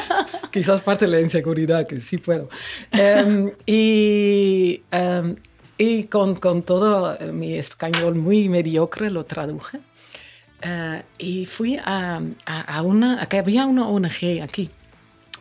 Quizás 0.50 0.80
parte 0.80 1.04
de 1.04 1.10
la 1.10 1.20
inseguridad, 1.20 1.86
que 1.86 2.00
sí 2.00 2.16
puedo. 2.16 2.48
Em, 2.92 3.50
y, 3.66 4.80
em, 4.90 5.36
y 5.76 6.04
con, 6.04 6.34
con, 6.36 6.62
todo 6.62 7.18
mi 7.30 7.54
español 7.54 8.14
muy 8.14 8.48
mediocre 8.48 9.10
lo 9.10 9.24
traduje. 9.24 9.78
Uh, 10.64 11.02
y 11.18 11.44
fui 11.44 11.76
a, 11.76 12.22
a, 12.46 12.60
a, 12.78 12.82
una, 12.82 13.26
que 13.26 13.36
había 13.36 13.66
una 13.66 13.86
ONG 13.86 14.40
aquí 14.42 14.70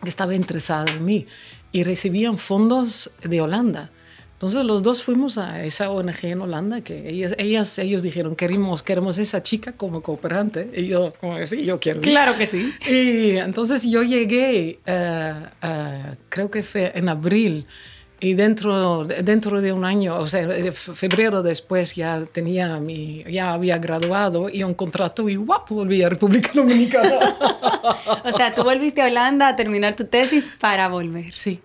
que 0.01 0.09
estaba 0.09 0.35
interesada 0.35 0.91
en 0.91 1.05
mí 1.05 1.27
y 1.71 1.83
recibían 1.83 2.37
fondos 2.37 3.11
de 3.23 3.41
Holanda. 3.41 3.91
Entonces 4.33 4.65
los 4.65 4.83
dos 4.83 5.01
fuimos 5.01 5.37
a 5.37 5.63
esa 5.63 5.89
ONG 5.89 6.25
en 6.25 6.41
Holanda 6.41 6.81
que 6.81 7.07
ellas, 7.09 7.35
ellas 7.37 7.79
ellos 7.79 8.03
dijeron 8.03 8.35
queremos 8.35 8.83
queremos 8.83 9.17
esa 9.17 9.41
chica 9.41 9.71
como 9.71 10.01
cooperante 10.01 10.69
y 10.75 10.87
yo 10.87 11.13
como 11.21 11.45
sí 11.47 11.63
yo 11.63 11.79
quiero 11.79 12.01
claro 12.01 12.37
que 12.37 12.45
sí. 12.45 12.73
Y 12.85 13.37
entonces 13.37 13.83
yo 13.83 14.03
llegué 14.03 14.79
uh, 14.85 15.65
uh, 15.65 16.15
creo 16.27 16.51
que 16.51 16.63
fue 16.63 16.91
en 16.95 17.07
abril 17.07 17.65
y 18.19 18.33
dentro, 18.33 19.05
dentro 19.05 19.61
de 19.61 19.73
un 19.73 19.83
año, 19.83 20.17
o 20.17 20.27
sea, 20.27 20.47
febrero 20.71 21.43
después 21.43 21.95
ya 21.95 22.25
tenía 22.31 22.79
mi, 22.79 23.23
ya 23.23 23.53
había 23.53 23.77
graduado 23.77 24.49
y 24.49 24.63
un 24.63 24.73
contrato 24.73 25.27
y 25.27 25.35
guapo 25.35 25.75
volví 25.75 26.01
a 26.01 26.09
República 26.09 26.51
Dominicana. 26.55 27.35
o 28.23 28.31
sea, 28.31 28.53
tú 28.53 28.63
volviste 28.63 29.01
a 29.01 29.07
Holanda 29.07 29.49
a 29.49 29.55
terminar 29.55 29.95
tu 29.95 30.05
tesis 30.05 30.53
para 30.59 30.87
volver. 30.87 31.33
Sí. 31.33 31.59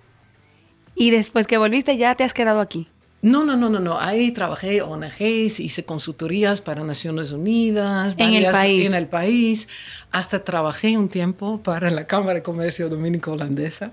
Y 0.97 1.11
después 1.11 1.47
que 1.47 1.57
volviste 1.57 1.97
ya 1.97 2.15
te 2.17 2.25
has 2.25 2.35
quedado 2.35 2.61
aquí. 2.61 2.89
No, 3.23 3.45
no, 3.45 3.55
no, 3.57 3.69
no, 3.69 3.81
no. 3.81 3.99
Ahí 4.01 4.33
trabajé 4.33 4.81
ONGs, 4.83 5.61
hice 5.61 5.85
consultorías 5.85 6.61
para 6.63 6.83
Naciones 6.85 7.33
Unidas. 7.33 8.15
en 8.17 8.35
el 8.35 8.51
país. 8.51 8.87
En 8.87 8.95
el 8.95 9.07
país. 9.07 9.69
Hasta 10.11 10.43
trabajé 10.43 10.97
un 10.97 11.09
tiempo 11.09 11.63
para 11.63 11.91
la 11.91 12.07
Cámara 12.07 12.35
de 12.35 12.43
Comercio 12.43 12.89
Dominico-Holandesa. 12.89 13.93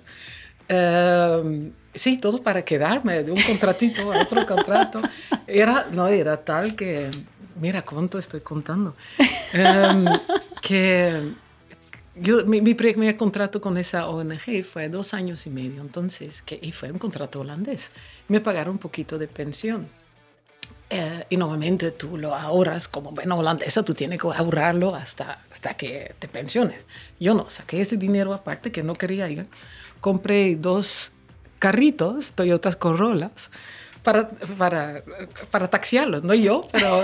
Uh, 0.69 1.71
sí, 1.97 2.17
todo 2.17 2.41
para 2.41 2.63
quedarme 2.63 3.23
de 3.23 3.31
un 3.31 3.41
contratito 3.41 4.11
a 4.11 4.21
otro 4.21 4.45
contrato. 4.45 5.01
Era, 5.45 5.87
no, 5.91 6.07
era 6.07 6.37
tal 6.37 6.75
que, 6.75 7.09
mira 7.59 7.81
cuánto 7.81 8.17
estoy 8.17 8.41
contando, 8.41 8.95
um, 9.53 10.05
que 10.61 11.33
yo, 12.15 12.45
mi, 12.45 12.61
mi, 12.61 12.73
primer 12.73 13.15
contrato 13.15 13.61
con 13.61 13.77
esa 13.77 14.07
ONG 14.07 14.63
fue 14.63 14.89
dos 14.89 15.13
años 15.13 15.45
y 15.45 15.49
medio, 15.49 15.81
entonces, 15.81 16.41
que, 16.41 16.59
y 16.61 16.71
fue 16.71 16.91
un 16.91 16.97
contrato 16.97 17.41
holandés. 17.41 17.91
Me 18.27 18.41
pagaron 18.41 18.73
un 18.73 18.79
poquito 18.79 19.17
de 19.17 19.27
pensión. 19.27 19.87
Eh, 20.89 21.25
y 21.29 21.37
normalmente 21.37 21.91
tú 21.91 22.17
lo 22.17 22.33
ahorras 22.33 22.87
como 22.87 23.11
buena 23.11 23.35
holandesa, 23.35 23.83
tú 23.83 23.93
tienes 23.93 24.21
que 24.21 24.27
ahorrarlo 24.27 24.95
hasta, 24.95 25.43
hasta 25.51 25.73
que 25.75 26.15
te 26.17 26.29
pensiones. 26.29 26.85
Yo 27.19 27.33
no, 27.33 27.49
saqué 27.49 27.81
ese 27.81 27.97
dinero 27.97 28.33
aparte 28.33 28.71
que 28.71 28.83
no 28.83 28.95
quería 28.95 29.29
ir. 29.29 29.45
Compré 29.99 30.55
dos 30.55 31.11
carritos, 31.59 32.31
Toyotas 32.33 32.75
Corollas, 32.75 33.51
para, 34.03 34.29
para, 34.57 35.03
para 35.51 35.69
taxiarlos, 35.69 36.23
no 36.23 36.33
yo, 36.33 36.65
pero 36.71 37.03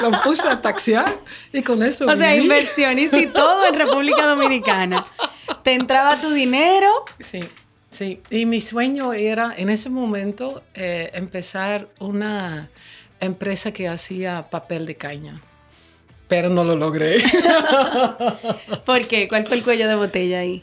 lo 0.00 0.22
puse 0.22 0.46
a 0.46 0.60
taxiar 0.60 1.12
y 1.52 1.62
con 1.62 1.82
eso. 1.82 2.06
O 2.06 2.16
sea, 2.16 2.36
inversionista 2.36 3.18
y 3.18 3.26
todo 3.26 3.66
en 3.66 3.74
República 3.74 4.24
Dominicana. 4.24 5.04
Te 5.64 5.74
entraba 5.74 6.20
tu 6.20 6.30
dinero. 6.30 6.88
Sí, 7.18 7.40
sí. 7.90 8.20
Y 8.30 8.46
mi 8.46 8.60
sueño 8.60 9.12
era 9.12 9.52
en 9.56 9.68
ese 9.68 9.90
momento 9.90 10.62
eh, 10.74 11.10
empezar 11.14 11.88
una 11.98 12.70
empresa 13.18 13.72
que 13.72 13.88
hacía 13.88 14.46
papel 14.48 14.86
de 14.86 14.94
caña. 14.94 15.40
Pero 16.28 16.50
no 16.50 16.62
lo 16.62 16.76
logré. 16.76 17.20
¿Por 18.86 19.06
qué? 19.08 19.26
¿Cuál 19.28 19.46
fue 19.46 19.56
el 19.56 19.64
cuello 19.64 19.88
de 19.88 19.96
botella 19.96 20.38
ahí? 20.38 20.62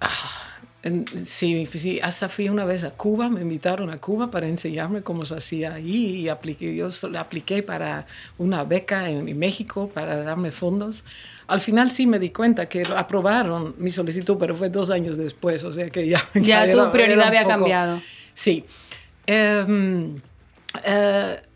Ah 0.00 0.41
Sí, 1.24 1.68
sí, 1.72 2.00
hasta 2.02 2.28
fui 2.28 2.48
una 2.48 2.64
vez 2.64 2.82
a 2.82 2.90
Cuba, 2.90 3.28
me 3.28 3.42
invitaron 3.42 3.88
a 3.90 3.98
Cuba 3.98 4.32
para 4.32 4.48
enseñarme 4.48 5.02
cómo 5.02 5.24
se 5.24 5.36
hacía 5.36 5.74
ahí 5.74 6.16
y 6.16 6.28
apliqué, 6.28 6.74
yo 6.74 6.88
apliqué 7.16 7.62
para 7.62 8.04
una 8.36 8.64
beca 8.64 9.08
en, 9.08 9.38
México 9.38 9.88
para 9.94 10.24
darme 10.24 10.50
fondos. 10.50 11.04
Al 11.46 11.60
final 11.60 11.92
sí 11.92 12.06
me 12.06 12.18
di 12.18 12.30
cuenta 12.30 12.68
que 12.68 12.82
aprobaron 12.82 13.76
mi 13.78 13.90
solicitud, 13.90 14.36
pero 14.40 14.56
fue 14.56 14.70
dos 14.70 14.90
años 14.90 15.16
después, 15.16 15.62
o 15.62 15.72
sea 15.72 15.88
que 15.88 16.08
ya... 16.08 16.28
Ya, 16.34 16.68
tu 16.72 16.90
prioridad 16.90 17.28
había 17.28 17.46
cambiado. 17.46 18.00
Sí. 18.34 18.64
Um, 19.28 20.16
uh, 20.16 21.51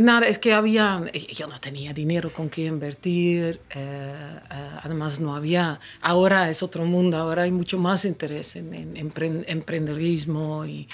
Nada, 0.00 0.28
es 0.28 0.38
que 0.38 0.52
había, 0.52 1.02
yo 1.12 1.48
no 1.48 1.58
tenía 1.58 1.92
dinero 1.92 2.32
con 2.32 2.48
qué 2.48 2.66
invertir, 2.66 3.60
eh, 3.70 4.40
eh, 4.50 4.70
además 4.82 5.18
no 5.18 5.34
había, 5.34 5.80
ahora 6.00 6.48
es 6.50 6.62
otro 6.62 6.84
mundo, 6.84 7.16
ahora 7.16 7.42
hay 7.42 7.50
mucho 7.50 7.78
más 7.78 8.04
interés 8.04 8.54
en, 8.54 8.74
en 8.74 9.44
emprendedorismo 9.48 10.64
y 10.64 10.88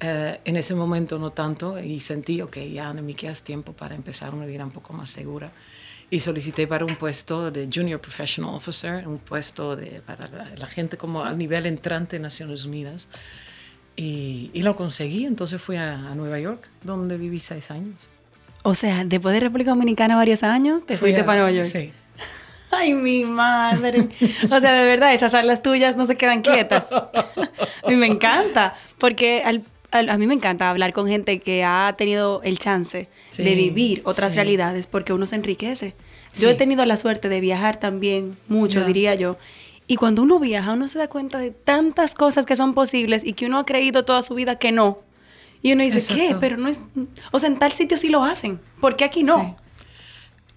eh, 0.00 0.38
en 0.44 0.56
ese 0.56 0.74
momento 0.74 1.18
no 1.18 1.30
tanto 1.30 1.80
y 1.80 1.98
sentí, 2.00 2.42
que 2.50 2.70
ya 2.70 2.92
no 2.92 3.00
me 3.00 3.14
queda 3.14 3.32
tiempo 3.34 3.72
para 3.72 3.94
empezar 3.94 4.34
una 4.34 4.44
vida 4.44 4.64
un 4.64 4.70
poco 4.70 4.92
más 4.92 5.10
segura 5.10 5.50
y 6.10 6.20
solicité 6.20 6.66
para 6.66 6.84
un 6.84 6.94
puesto 6.96 7.50
de 7.50 7.70
Junior 7.72 8.00
Professional 8.00 8.54
Officer, 8.54 9.08
un 9.08 9.18
puesto 9.18 9.76
de, 9.76 10.02
para 10.04 10.28
la, 10.56 10.66
gente 10.66 10.98
como 10.98 11.24
al 11.24 11.38
nivel 11.38 11.64
entrante 11.64 12.16
en 12.16 12.22
Naciones 12.22 12.66
Unidas. 12.66 13.08
Y, 13.96 14.50
y 14.52 14.62
lo 14.62 14.76
conseguí, 14.76 15.24
entonces 15.24 15.60
fui 15.60 15.76
a, 15.76 16.10
a 16.10 16.14
Nueva 16.14 16.38
York, 16.38 16.68
donde 16.82 17.16
viví 17.16 17.40
seis 17.40 17.70
años. 17.70 18.10
O 18.66 18.74
sea, 18.74 19.04
después 19.04 19.32
de 19.32 19.38
República 19.38 19.70
Dominicana 19.70 20.16
varios 20.16 20.42
años, 20.42 20.84
te 20.84 20.96
fuiste 20.96 21.22
para 21.22 21.42
Nueva 21.42 21.52
York. 21.52 21.68
Sí. 21.72 21.92
Ay, 22.72 22.94
mi 22.94 23.24
madre. 23.24 24.08
O 24.50 24.60
sea, 24.60 24.72
de 24.72 24.84
verdad, 24.84 25.14
esas 25.14 25.34
alas 25.34 25.62
tuyas 25.62 25.96
no 25.96 26.04
se 26.04 26.16
quedan 26.16 26.42
quietas. 26.42 26.88
A 26.92 27.88
mí 27.88 27.94
me 27.94 28.08
encanta, 28.08 28.74
porque 28.98 29.44
a 29.92 30.18
mí 30.18 30.26
me 30.26 30.34
encanta 30.34 30.68
hablar 30.68 30.92
con 30.92 31.06
gente 31.06 31.38
que 31.38 31.62
ha 31.62 31.94
tenido 31.96 32.42
el 32.42 32.58
chance 32.58 33.08
de 33.38 33.54
vivir 33.54 34.02
otras 34.04 34.34
realidades, 34.34 34.88
porque 34.88 35.12
uno 35.12 35.28
se 35.28 35.36
enriquece. 35.36 35.94
Yo 36.34 36.50
he 36.50 36.54
tenido 36.54 36.84
la 36.86 36.96
suerte 36.96 37.28
de 37.28 37.40
viajar 37.40 37.78
también 37.78 38.36
mucho, 38.48 38.84
diría 38.84 39.14
yo. 39.14 39.38
Y 39.86 39.94
cuando 39.94 40.22
uno 40.22 40.40
viaja, 40.40 40.72
uno 40.72 40.88
se 40.88 40.98
da 40.98 41.06
cuenta 41.06 41.38
de 41.38 41.52
tantas 41.52 42.16
cosas 42.16 42.46
que 42.46 42.56
son 42.56 42.74
posibles 42.74 43.22
y 43.24 43.34
que 43.34 43.46
uno 43.46 43.60
ha 43.60 43.64
creído 43.64 44.04
toda 44.04 44.22
su 44.22 44.34
vida 44.34 44.58
que 44.58 44.72
no. 44.72 45.05
Y 45.62 45.72
uno 45.72 45.82
dice, 45.82 46.14
¿qué? 46.14 46.36
Pero 46.38 46.56
no 46.56 46.68
es... 46.68 46.80
O 47.32 47.38
sea, 47.38 47.48
en 47.48 47.58
tal 47.58 47.72
sitio 47.72 47.96
sí 47.96 48.08
lo 48.08 48.22
hacen. 48.22 48.60
¿Por 48.80 48.96
qué 48.96 49.04
aquí 49.04 49.22
no? 49.22 49.56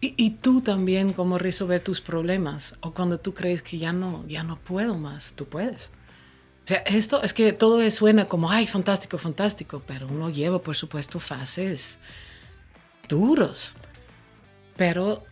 Y, 0.02 0.14
y, 0.16 0.30
tú 0.32 0.62
también, 0.62 1.12
cómo 1.12 1.38
resolver 1.38 1.82
tus 1.82 2.00
problemas. 2.00 2.76
O 2.82 2.94
cuando 2.94 3.20
tú 3.20 3.34
crees 3.34 3.62
que 3.62 3.78
ya 3.78 3.92
no, 3.92 4.26
ya 4.28 4.44
no 4.44 4.58
puedo 4.58 4.98
más, 4.98 5.34
tú 5.36 5.46
puedes. 5.46 5.90
O 6.66 6.68
sea, 6.68 6.78
esto 6.86 7.22
es 7.22 7.34
que 7.34 7.52
todo 7.52 7.90
suena 7.92 8.26
como, 8.26 8.50
ay, 8.52 8.66
fantástico, 8.66 9.18
fantástico. 9.18 9.82
Pero 9.86 10.08
uno 10.08 10.30
lleva, 10.30 10.60
por 10.60 10.76
supuesto, 10.76 11.20
fases 11.20 11.98
duros. 13.10 13.76
Pero 14.78 15.24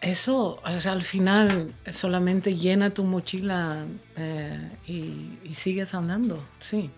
eso, 0.00 0.60
o 0.64 0.80
sea, 0.80 0.92
al 0.92 1.04
final 1.04 1.72
solamente 1.92 2.56
llena 2.56 2.90
tu 2.90 3.04
mochila 3.04 3.84
eh, 4.16 4.70
y, 4.86 5.38
y 5.44 5.54
sigues 5.54 5.94
andando. 5.94 6.42
Sí. 6.58 6.90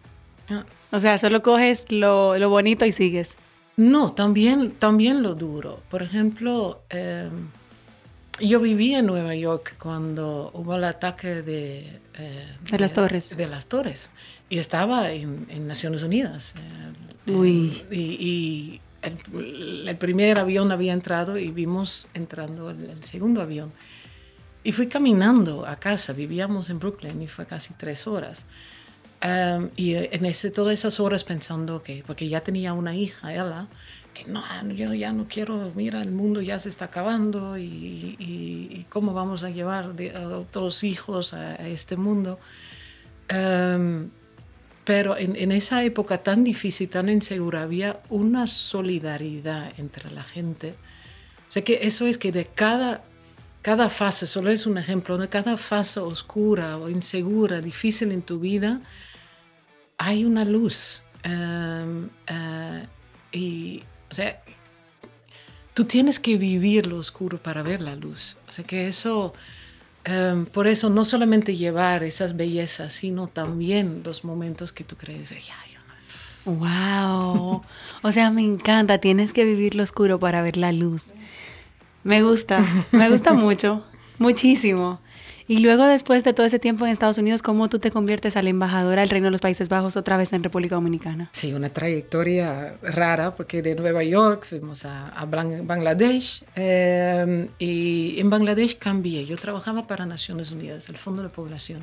O 0.90 1.00
sea, 1.00 1.18
solo 1.18 1.42
coges 1.42 1.90
lo, 1.90 2.38
lo, 2.38 2.48
bonito 2.48 2.84
y 2.86 2.92
sigues. 2.92 3.36
No, 3.76 4.12
también, 4.12 4.72
también 4.72 5.22
lo 5.22 5.34
duro. 5.34 5.80
Por 5.90 6.02
ejemplo, 6.02 6.82
em, 6.88 7.48
yo 8.40 8.60
viví 8.60 8.94
en 8.94 9.06
Nueva 9.06 9.34
York 9.34 9.76
cuando 9.78 10.50
hubo 10.54 10.76
el 10.76 10.84
ataque 10.84 11.42
de, 11.42 12.00
eh, 12.14 12.56
de 12.70 12.78
las 12.78 12.92
torres. 12.92 13.36
De 13.36 13.46
las 13.46 13.66
torres. 13.66 14.10
Y 14.48 14.58
estaba 14.58 15.12
en, 15.12 15.46
en 15.50 15.66
Naciones 15.66 16.02
Unidas. 16.02 16.54
Eh, 17.26 17.30
Uy. 17.30 17.84
y, 17.90 17.96
y 17.96 18.80
el, 19.02 19.88
el, 19.88 19.96
primer 19.96 20.38
avión 20.38 20.72
había 20.72 20.92
entrado 20.92 21.36
y 21.36 21.50
vimos 21.50 22.06
entrando 22.14 22.70
el, 22.70 22.90
el 22.90 23.04
segundo 23.04 23.42
avión. 23.42 23.70
Y 24.64 24.72
fui 24.72 24.88
caminando 24.88 25.66
a 25.66 25.76
casa, 25.76 26.12
vivíamos 26.12 26.68
en 26.70 26.78
Brooklyn 26.78 27.22
y 27.22 27.28
fue 27.28 27.46
casi 27.46 27.74
tres 27.74 28.06
horas. 28.06 28.44
Um, 29.20 29.70
y 29.74 29.94
en 29.94 30.24
ese, 30.26 30.52
todas 30.52 30.74
esas 30.74 31.00
horas 31.00 31.24
pensando 31.24 31.82
que, 31.82 32.04
porque 32.06 32.28
ya 32.28 32.42
tenía 32.42 32.72
una 32.72 32.94
hija, 32.94 33.32
ella, 33.32 33.66
que 34.14 34.24
no, 34.26 34.44
yo 34.72 34.94
ya 34.94 35.12
no 35.12 35.26
quiero, 35.28 35.72
mira, 35.74 36.00
el 36.00 36.12
mundo 36.12 36.40
ya 36.40 36.58
se 36.60 36.68
está 36.68 36.84
acabando 36.84 37.58
y, 37.58 38.86
cómo 38.88 39.12
vamos 39.12 39.42
a 39.42 39.50
llevar 39.50 39.92
a 40.14 40.28
otros 40.38 40.84
hijos 40.84 41.34
a, 41.34 41.56
este 41.66 41.96
mundo. 41.96 42.38
Em, 43.28 44.08
pero 44.84 45.16
en, 45.18 45.34
en, 45.36 45.52
esa 45.52 45.82
época 45.82 46.18
tan 46.22 46.44
difícil, 46.44 46.88
tan 46.88 47.08
insegura, 47.08 47.62
había 47.62 48.00
una 48.10 48.46
solidaridad 48.46 49.72
entre 49.78 50.10
la 50.12 50.22
gente. 50.22 50.74
O 51.48 51.52
sea 51.52 51.64
que 51.64 51.80
eso 51.82 52.06
es 52.06 52.18
que 52.18 52.30
de 52.30 52.46
cada, 52.46 53.02
cada 53.62 53.90
fase, 53.90 54.26
solo 54.26 54.50
es 54.50 54.64
un 54.66 54.78
ejemplo, 54.78 55.18
de 55.18 55.28
cada 55.28 55.56
fase 55.56 56.00
oscura 56.00 56.78
o 56.78 56.88
insegura, 56.88 57.60
difícil 57.60 58.12
en 58.12 58.22
tu 58.22 58.38
vida, 58.38 58.80
hay 59.98 60.24
una 60.24 60.44
luz. 60.44 61.02
Em, 61.22 62.08
eh, 62.26 62.86
y 63.32 63.82
o 64.10 64.14
sea, 64.14 64.40
tú 65.74 65.84
tienes 65.84 66.18
que 66.18 66.36
vivir 66.36 66.86
lo 66.86 66.96
oscuro 66.96 67.38
para 67.38 67.62
ver 67.62 67.82
la 67.82 67.96
luz. 67.96 68.36
O 68.48 68.52
sea 68.52 68.64
que 68.64 68.88
eso, 68.88 69.34
em, 70.04 70.46
por 70.46 70.66
eso 70.66 70.88
no 70.90 71.04
solamente 71.04 71.56
llevar 71.56 72.02
esas 72.04 72.36
bellezas, 72.36 72.92
sino 72.92 73.26
también 73.26 74.02
los 74.04 74.24
momentos 74.24 74.72
que 74.72 74.84
tú 74.84 74.96
crees, 74.96 75.30
ya, 75.30 75.54
Wow. 76.44 77.62
O 78.02 78.12
sea, 78.12 78.30
me 78.30 78.40
encanta, 78.40 78.98
tienes 78.98 79.34
que 79.34 79.44
vivir 79.44 79.74
lo 79.74 79.82
oscuro 79.82 80.18
para 80.18 80.40
ver 80.40 80.56
la 80.56 80.72
luz. 80.72 81.08
Me 82.04 82.22
gusta, 82.22 82.86
me 82.90 83.10
gusta 83.10 83.34
mucho, 83.34 83.84
muchísimo. 84.18 84.98
Y 85.48 85.60
luego, 85.60 85.86
después 85.86 86.24
de 86.24 86.34
todo 86.34 86.44
ese 86.44 86.58
tiempo 86.58 86.84
en 86.84 86.92
Estados 86.92 87.16
Unidos, 87.16 87.40
¿cómo 87.40 87.70
tú 87.70 87.78
te 87.78 87.90
conviertes 87.90 88.36
a 88.36 88.42
la 88.42 88.50
embajadora 88.50 89.00
del 89.00 89.08
Reino 89.08 89.28
de 89.28 89.30
los 89.30 89.40
Países 89.40 89.70
Bajos 89.70 89.96
otra 89.96 90.18
vez 90.18 90.34
en 90.34 90.44
República 90.44 90.74
Dominicana? 90.74 91.30
Sí, 91.32 91.54
una 91.54 91.70
trayectoria 91.70 92.74
rara, 92.82 93.34
porque 93.34 93.62
de 93.62 93.74
Nueva 93.74 94.04
York 94.04 94.44
fuimos 94.46 94.84
a, 94.84 95.10
Bangladesh 95.24 96.44
em, 96.54 97.48
y 97.58 98.20
en 98.20 98.28
Bangladesh 98.28 98.76
cambié. 98.78 99.24
Yo 99.24 99.38
trabajaba 99.38 99.86
para 99.86 100.04
Naciones 100.04 100.52
Unidas, 100.52 100.90
el 100.90 100.98
Fondo 100.98 101.22
de 101.22 101.30
Población, 101.30 101.82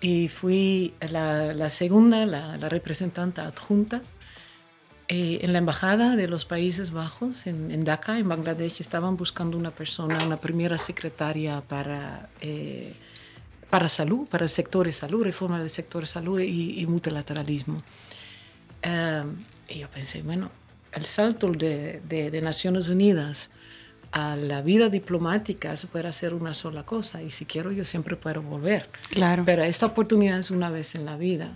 y 0.00 0.28
fui 0.28 0.94
la, 1.10 1.68
segunda, 1.70 2.24
la, 2.24 2.56
la 2.56 2.68
representante 2.68 3.40
adjunta 3.40 4.00
eh, 5.12 5.40
en 5.42 5.52
la 5.52 5.58
embajada 5.58 6.14
de 6.14 6.28
los 6.28 6.44
Países 6.44 6.92
Bajos, 6.92 7.48
en, 7.48 7.82
Dhaka, 7.82 8.20
en 8.20 8.28
Bangladesh, 8.28 8.80
estaban 8.80 9.16
buscando 9.16 9.58
una 9.58 9.72
persona, 9.72 10.16
una 10.24 10.36
primera 10.36 10.78
secretaria 10.78 11.62
para, 11.62 12.28
eh, 12.40 12.94
para 13.68 13.88
salud, 13.88 14.28
para 14.28 14.44
el 14.44 14.50
sector 14.50 14.86
de 14.86 14.92
salud, 14.92 15.24
reforma 15.24 15.58
del 15.58 15.68
sector 15.68 16.02
de 16.02 16.06
salud 16.06 16.38
y, 16.38 16.86
multilateralismo. 16.86 17.82
Eh, 18.82 19.24
y 19.70 19.80
yo 19.80 19.88
pensé, 19.88 20.22
bueno, 20.22 20.48
el 20.92 21.04
salto 21.04 21.50
de, 21.50 22.00
de, 22.08 22.40
Naciones 22.40 22.88
Unidas 22.88 23.50
a 24.12 24.36
la 24.36 24.62
vida 24.62 24.90
diplomática 24.90 25.76
se 25.76 25.88
puede 25.88 26.06
hacer 26.06 26.34
una 26.34 26.54
sola 26.54 26.84
cosa 26.84 27.20
y 27.20 27.32
si 27.32 27.46
quiero 27.46 27.72
yo 27.72 27.84
siempre 27.84 28.14
puedo 28.14 28.42
volver. 28.42 28.88
Claro. 29.08 29.42
Pero 29.44 29.64
esta 29.64 29.86
oportunidad 29.86 30.38
es 30.38 30.52
una 30.52 30.70
vez 30.70 30.94
en 30.94 31.04
la 31.04 31.16
vida. 31.16 31.50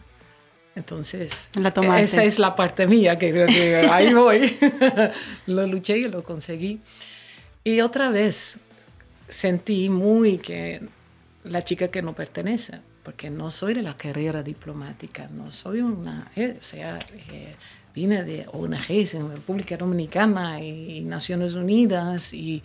Entonces, 0.76 1.50
esa 1.98 2.24
es 2.24 2.38
la 2.38 2.56
parte 2.56 2.86
mía, 2.86 3.16
que, 3.18 3.86
ahí 3.90 4.12
voy. 4.12 4.56
lo 5.46 5.66
luché 5.66 5.98
y 5.98 6.04
lo 6.04 6.24
conseguí. 6.24 6.80
Y 7.62 7.80
otra 7.80 8.10
vez 8.10 8.58
sentí 9.28 9.88
muy 9.88 10.38
que 10.38 10.82
la 11.44 11.62
chica 11.62 11.88
que 11.88 12.02
no 12.02 12.14
pertenece, 12.14 12.80
porque 13.02 13.30
no 13.30 13.50
soy 13.50 13.74
de 13.74 13.82
la 13.82 13.96
carrera 13.96 14.42
diplomática, 14.42 15.28
no 15.28 15.52
soy 15.52 15.80
una, 15.80 16.30
eh, 16.36 16.56
o 16.60 16.64
sea, 16.64 16.98
eh, 17.30 17.54
vine 17.94 18.24
de 18.24 18.46
ONGs 18.50 19.14
en 19.14 19.30
República 19.30 19.76
Dominicana 19.76 20.60
y, 20.60 21.02
Naciones 21.02 21.54
Unidas 21.54 22.32
y 22.32 22.62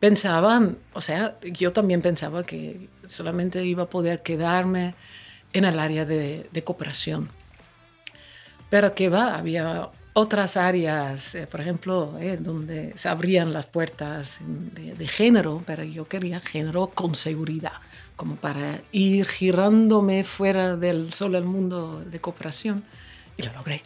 pensaban, 0.00 0.78
o 0.92 1.00
sea, 1.00 1.38
yo 1.40 1.72
también 1.72 2.02
pensaba 2.02 2.44
que 2.44 2.88
solamente 3.06 3.64
iba 3.64 3.84
a 3.84 3.90
poder 3.90 4.22
quedarme 4.22 4.94
en 5.52 5.64
el 5.64 5.78
área 5.78 6.04
de, 6.04 6.62
cooperación. 6.64 7.28
Pero 8.70 8.94
que 8.94 9.08
va, 9.08 9.36
había 9.36 9.90
otras 10.18 10.56
áreas, 10.56 11.34
eh, 11.34 11.46
por 11.46 11.60
ejemplo, 11.60 12.16
eh, 12.18 12.38
donde 12.40 12.92
se 12.96 13.08
abrían 13.10 13.52
las 13.52 13.66
puertas 13.66 14.38
de, 14.40 15.08
género, 15.08 15.62
pero 15.66 15.84
yo 15.84 16.08
quería 16.08 16.40
género 16.40 16.86
con 16.86 17.14
seguridad, 17.14 17.74
como 18.16 18.36
para 18.36 18.80
ir 18.92 19.26
girándome 19.26 20.24
fuera 20.24 20.74
del 20.76 21.12
solo 21.12 21.36
el 21.36 21.44
mundo 21.44 22.02
de 22.10 22.18
cooperación. 22.18 22.82
Y 23.36 23.42
lo 23.42 23.52
logré. 23.52 23.82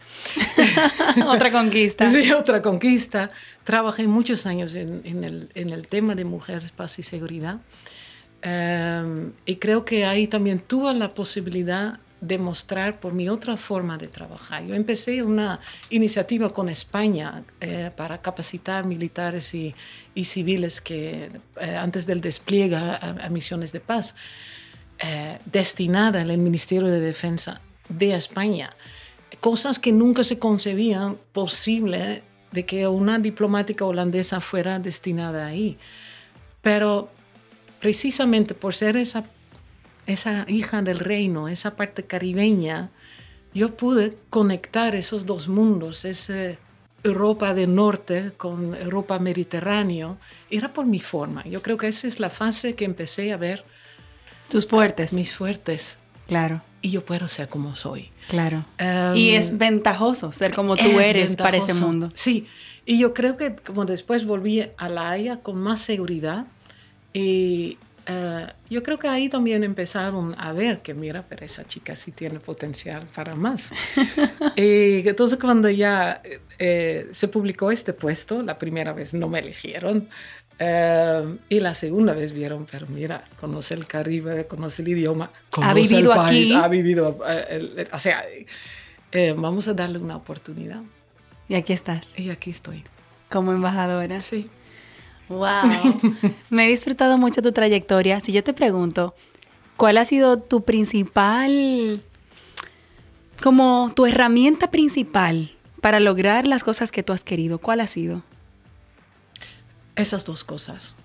otra 1.27 1.51
conquista. 1.51 2.09
Sí, 2.13 2.31
otra 2.31 2.63
conquista. 2.63 3.29
Trabajé 3.65 4.07
muchos 4.07 4.47
años 4.47 4.77
en, 4.77 5.01
en, 5.05 5.25
el, 5.25 5.51
en 5.57 5.71
el, 5.71 5.89
tema 5.89 6.15
de 6.15 6.25
mujeres, 6.25 6.71
paz 6.71 7.01
y 7.01 7.03
seguridad. 7.03 7.59
Em, 8.43 9.33
y 9.47 9.57
creo 9.57 9.85
que 9.85 10.07
ahí 10.07 10.29
también 10.29 10.61
tuve 10.61 10.95
la 10.95 11.13
posibilidad 11.13 11.99
de 12.21 12.39
mostrar 12.39 13.01
por 13.01 13.13
mi 13.13 13.29
otra 13.29 13.57
forma 13.57 13.97
de 13.97 14.07
trabajar. 14.07 14.65
Yo 14.65 14.75
empecé 14.75 15.23
una 15.23 15.61
iniciativa 15.89 16.53
con 16.53 16.69
España 16.69 17.43
eh, 17.61 17.91
para 17.97 18.19
capacitar 18.19 18.85
militares 18.85 19.55
y, 19.55 19.75
y 20.15 20.25
civiles 20.25 20.81
que 20.81 21.31
eh, 21.61 21.77
antes 21.77 22.07
del 22.07 22.21
despliegue 22.21 22.77
a, 22.77 23.29
misiones 23.31 23.73
de 23.73 23.81
paz, 23.81 24.15
eh, 24.99 25.39
destinada 25.47 26.21
al 26.21 26.37
Ministerio 26.39 26.89
de 26.89 27.01
Defensa 27.01 27.61
de 27.89 28.15
España. 28.15 28.75
Cosas 29.41 29.79
que 29.79 29.93
nunca 29.93 30.23
se 30.23 30.39
concebían 30.39 31.17
posible 31.33 32.23
de 32.53 32.67
que 32.67 32.87
una 32.87 33.19
diplomática 33.19 33.85
holandesa 33.85 34.41
fuera 34.41 34.79
destinada 34.79 35.47
ahí. 35.47 35.79
Pero 36.61 37.09
precisamente 37.81 38.55
por 38.55 38.75
ser 38.75 38.97
esa, 38.97 39.25
esa 40.13 40.45
hija 40.49 40.83
del 40.83 40.99
reino, 40.99 41.49
esa 41.49 41.77
parte 41.77 42.05
caribeña, 42.05 42.91
yo 43.55 43.77
pude 43.77 44.17
conectar 44.29 44.95
esos 44.95 45.27
dos 45.27 45.49
mundos, 45.49 46.05
esa 46.05 46.57
Europa 47.03 47.55
del 47.55 47.75
norte 47.75 48.33
con 48.37 48.75
Europa 48.75 49.19
mediterráneo, 49.19 50.19
era 50.51 50.69
por 50.69 50.87
mi 50.87 51.01
forma. 51.01 51.45
Yo 51.45 51.63
creo 51.63 51.77
que 51.77 51.89
esa 51.89 52.07
es 52.07 52.21
la 52.21 52.31
fase 52.31 52.75
que 52.75 52.85
empecé 52.85 53.33
a 53.33 53.37
ver. 53.37 53.65
Tus 54.49 54.67
fuertes. 54.67 55.13
Mis 55.13 55.35
fuertes. 55.35 55.97
Claro. 56.27 56.63
Y 56.83 56.91
yo 56.91 57.05
puedo 57.05 57.29
ser 57.29 57.49
como 57.49 57.75
soy. 57.75 58.11
Claro. 58.29 58.65
Em, 58.79 59.17
y 59.17 59.31
es 59.31 59.57
ventajoso 59.57 60.33
ser 60.33 60.55
como 60.55 60.77
tú 60.77 61.01
eres 61.01 61.37
para 61.37 61.57
ese 61.57 61.75
mundo. 61.75 62.11
Sí. 62.15 62.47
Y 62.87 62.99
yo 62.99 63.15
creo 63.15 63.37
que 63.37 63.57
como 63.57 63.85
después 63.85 64.25
volví 64.25 64.65
a 64.77 64.89
La 64.89 65.11
Haya 65.11 65.41
con 65.41 65.57
más 65.57 65.81
seguridad, 65.81 66.47
y 67.13 67.77
eh, 68.11 68.47
yo 68.69 68.83
creo 68.83 68.99
que 68.99 69.09
ahí 69.09 69.29
también 69.29 69.63
empezaron 69.63 70.35
a 70.37 70.53
ver 70.53 70.81
que, 70.81 70.95
mira, 70.95 71.25
pero 71.29 71.47
esa 71.47 71.65
chica 71.65 71.95
sí 71.95 72.11
tiene 72.11 72.41
potencial 72.41 73.07
para 73.15 73.37
más. 73.37 73.71
y 74.57 75.07
entonces 75.09 75.39
cuando 75.39 75.71
ya 75.71 76.21
eh, 76.59 77.09
se 77.13 77.29
publicó 77.29 77.71
este 77.71 77.93
puesto, 77.93 78.43
la 78.43 78.59
primera 78.59 78.93
vez 78.93 79.15
no 79.15 79.29
me 79.29 79.39
eligieron. 79.39 80.09
Eh, 80.59 81.37
y 81.49 81.61
la 81.61 81.73
segunda 81.75 82.13
vez 82.13 82.33
vieron, 82.33 82.67
pero 82.71 82.87
mira, 82.89 83.25
conoce 83.39 83.75
el 83.75 83.87
Caribe, 83.87 84.47
conoce 84.47 84.83
el 84.83 84.89
idioma, 84.89 85.31
conoce 85.49 85.71
ha 85.71 85.75
vivido 85.75 86.13
el 86.13 86.19
país, 86.19 86.51
aquí. 86.51 86.55
ha 86.55 86.69
vivido, 86.69 87.19
o 87.93 87.99
sea, 87.99 88.25
vamos 89.37 89.69
a 89.69 89.75
darle 89.75 89.99
una 89.99 90.17
oportunidad. 90.17 90.83
Y 91.49 91.55
aquí 91.55 91.73
estás. 91.73 92.13
Y 92.19 92.31
aquí 92.31 92.51
estoy. 92.51 92.85
Como 93.31 93.53
embajadora. 93.53 94.21
Sí. 94.21 94.51
Wow. 95.31 96.01
Me 96.51 96.67
he 96.67 96.69
disfrutado 96.69 97.17
mucho 97.17 97.41
tu 97.41 97.53
trayectoria. 97.53 98.19
Si 98.19 98.33
yo 98.33 98.43
te 98.43 98.53
pregunto, 98.53 99.15
¿cuál 99.77 99.97
ha 99.97 100.05
sido 100.05 100.41
tu 100.41 100.65
principal, 100.65 102.03
como 103.41 103.93
tu 103.95 104.07
herramienta 104.07 104.73
principal 104.73 105.53
para 105.81 106.01
lograr 106.01 106.49
las 106.49 106.65
cosas 106.65 106.91
que 106.91 107.05
tú 107.05 107.13
has 107.13 107.23
querido? 107.23 107.59
¿Cuál 107.59 107.81
ha 107.81 107.87
sido? 107.87 108.23
Esas 109.95 110.25
dos 110.25 110.43
cosas. 110.43 110.97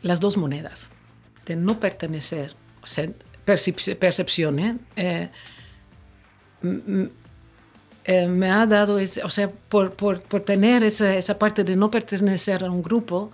Las 0.00 0.20
dos 0.20 0.36
monedas. 0.36 0.90
De 1.44 1.56
no 1.56 1.80
pertenecer, 1.80 2.54
o 2.82 2.86
sea, 2.86 3.10
percepción, 3.44 4.58
¿eh? 4.60 4.78
eh 4.94 5.30
eh, 8.04 8.26
me 8.26 8.50
ha 8.50 8.66
dado, 8.66 8.98
o 9.24 9.30
sea, 9.30 9.50
por, 9.50 9.92
por, 9.92 10.22
por 10.22 10.40
tener 10.42 10.82
esa, 10.82 11.14
esa, 11.14 11.38
parte 11.38 11.64
de 11.64 11.76
no 11.76 11.90
pertenecer 11.90 12.64
a 12.64 12.70
un 12.70 12.82
grupo, 12.82 13.30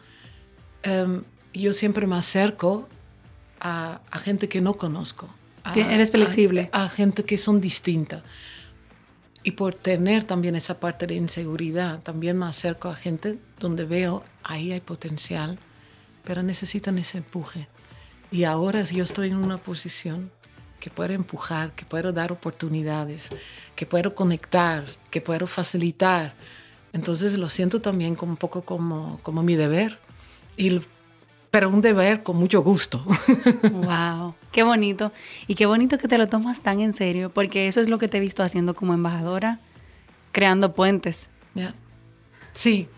em, 0.83 1.23
yo 1.55 1.73
siempre 1.73 2.07
me 2.07 2.17
acerco 2.17 2.89
a, 3.61 4.01
a, 4.11 4.19
gente 4.19 4.49
que 4.49 4.61
no 4.61 4.75
conozco. 4.75 5.29
Eres 5.75 6.11
flexible. 6.11 6.69
A, 6.73 6.89
gente 6.89 7.25
que 7.25 7.39
son 7.39 7.61
distintas. 7.61 8.23
Y 9.43 9.53
por 9.53 9.75
tener 9.75 10.25
también 10.25 10.57
esa 10.57 10.81
parte 10.81 11.07
de 11.07 11.15
inseguridad, 11.15 12.01
también 12.03 12.39
me 12.39 12.47
acerco 12.47 12.89
a 12.89 12.97
gente 12.97 13.39
donde 13.61 13.85
veo 13.85 14.25
ahí 14.43 14.73
hay 14.73 14.81
potencial, 14.81 15.59
pero 16.25 16.43
necesitan 16.43 16.99
ese 16.99 17.19
empuje. 17.19 17.69
Y 18.33 18.45
ahora 18.45 18.83
yo 18.83 19.05
estoy 19.05 19.29
en 19.29 19.37
una 19.37 19.59
posición 19.59 20.31
que 20.81 20.91
puedo 20.91 21.13
empujar, 21.13 21.73
que 21.73 21.85
puedo 21.85 22.13
dar 22.13 22.33
oportunidades, 22.33 23.31
que 23.75 23.87
puedo 23.87 24.15
conectar, 24.15 24.85
que 25.11 25.21
puedo 25.21 25.47
facilitar. 25.47 26.35
Entonces 26.93 27.35
lo 27.35 27.49
siento 27.49 27.81
también 27.81 28.15
como 28.15 28.33
un 28.33 28.37
poco 28.37 28.63
como, 28.63 29.21
como 29.23 29.43
mi 29.43 29.55
deber. 29.55 29.99
Y 30.57 30.81
pero 31.51 31.71
un 31.71 31.81
deber 31.81 32.23
con 32.23 32.37
mucho 32.37 32.63
gusto. 32.63 33.03
Wow, 33.73 34.35
qué 34.53 34.63
bonito. 34.63 35.11
Y 35.47 35.55
qué 35.55 35.65
bonito 35.65 35.97
que 35.97 36.07
te 36.07 36.19
lo 36.19 36.27
tomas 36.27 36.61
tan 36.61 36.81
en 36.81 36.93
serio, 36.93 37.31
porque 37.31 37.69
eso 37.69 37.81
es 37.81 37.89
lo 37.89 37.99
que 37.99 38.09
te 38.09 38.19
he 38.19 38.21
visto 38.21 38.43
haciendo 38.43 38.75
como 38.75 38.93
embajadora, 38.93 39.59
creando 40.33 40.75
puentes. 40.75 41.29
Sí, 42.53 42.89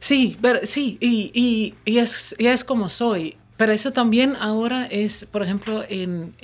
sí, 0.00 0.36
pero, 0.40 0.60
sí, 0.64 0.98
y, 1.00 1.74
y, 1.84 1.98
es, 1.98 2.34
es 2.38 2.64
como 2.64 2.88
soy. 2.88 3.36
Pero 3.56 3.72
eso 3.72 3.92
también 3.92 4.36
ahora 4.36 4.86
es, 4.86 5.26
por 5.30 5.42
ejemplo, 5.42 5.82
en, 5.88 6.34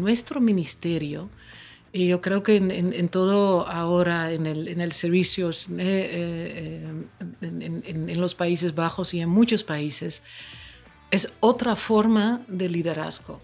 nuestro 0.00 0.40
ministerio, 0.40 1.28
y 1.92 2.06
yo 2.06 2.20
creo 2.20 2.44
que 2.44 2.56
en, 2.56 3.08
todo 3.08 3.66
ahora, 3.66 4.32
en 4.32 4.46
el, 4.46 4.68
en 4.68 4.80
el 4.80 4.92
servicio, 4.92 5.50
eh, 5.50 5.54
eh, 5.78 6.84
en, 7.40 8.20
los 8.20 8.36
Países 8.36 8.74
Bajos 8.76 9.12
y 9.14 9.20
en 9.20 9.28
muchos 9.28 9.64
países, 9.64 10.22
es 11.10 11.32
otra 11.40 11.74
forma 11.74 12.42
de 12.46 12.68
liderazgo. 12.68 13.40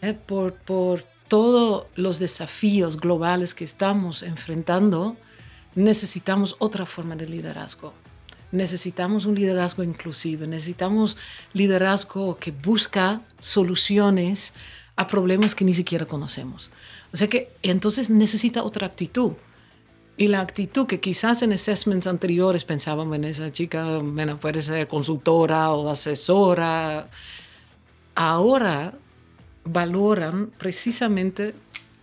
¿eh? 0.00 0.14
Por, 0.14 0.54
por 0.54 1.04
todos 1.28 1.86
los 1.94 2.18
desafíos 2.18 2.98
globales 2.98 3.52
que 3.52 3.64
estamos 3.64 4.22
enfrentando, 4.22 5.18
necesitamos 5.74 6.56
otra 6.58 6.86
forma 6.86 7.16
de 7.16 7.28
liderazgo. 7.28 7.92
Necesitamos 8.52 9.26
un 9.26 9.34
liderazgo 9.34 9.82
inclusivo, 9.82 10.46
necesitamos 10.46 11.16
liderazgo 11.52 12.36
que 12.36 12.52
busca 12.52 13.22
soluciones 13.40 14.52
a 14.94 15.06
problemas 15.06 15.54
que 15.54 15.64
ni 15.64 15.74
siquiera 15.74 16.06
conocemos. 16.06 16.70
O 17.12 17.16
sea 17.16 17.28
que 17.28 17.50
entonces 17.62 18.10
necesita 18.10 18.62
otra 18.62 18.86
actitud. 18.86 19.32
Y 20.18 20.28
la 20.28 20.40
actitud 20.40 20.86
que 20.86 20.98
quizás 20.98 21.42
en 21.42 21.52
assessments 21.52 22.06
anteriores 22.06 22.64
pensaban, 22.64 23.08
bueno, 23.08 23.26
esa 23.26 23.52
chica 23.52 23.98
bueno, 23.98 24.38
puede 24.38 24.62
ser 24.62 24.88
consultora 24.88 25.72
o 25.72 25.90
asesora, 25.90 27.08
ahora 28.14 28.94
valoran 29.64 30.50
precisamente 30.56 31.54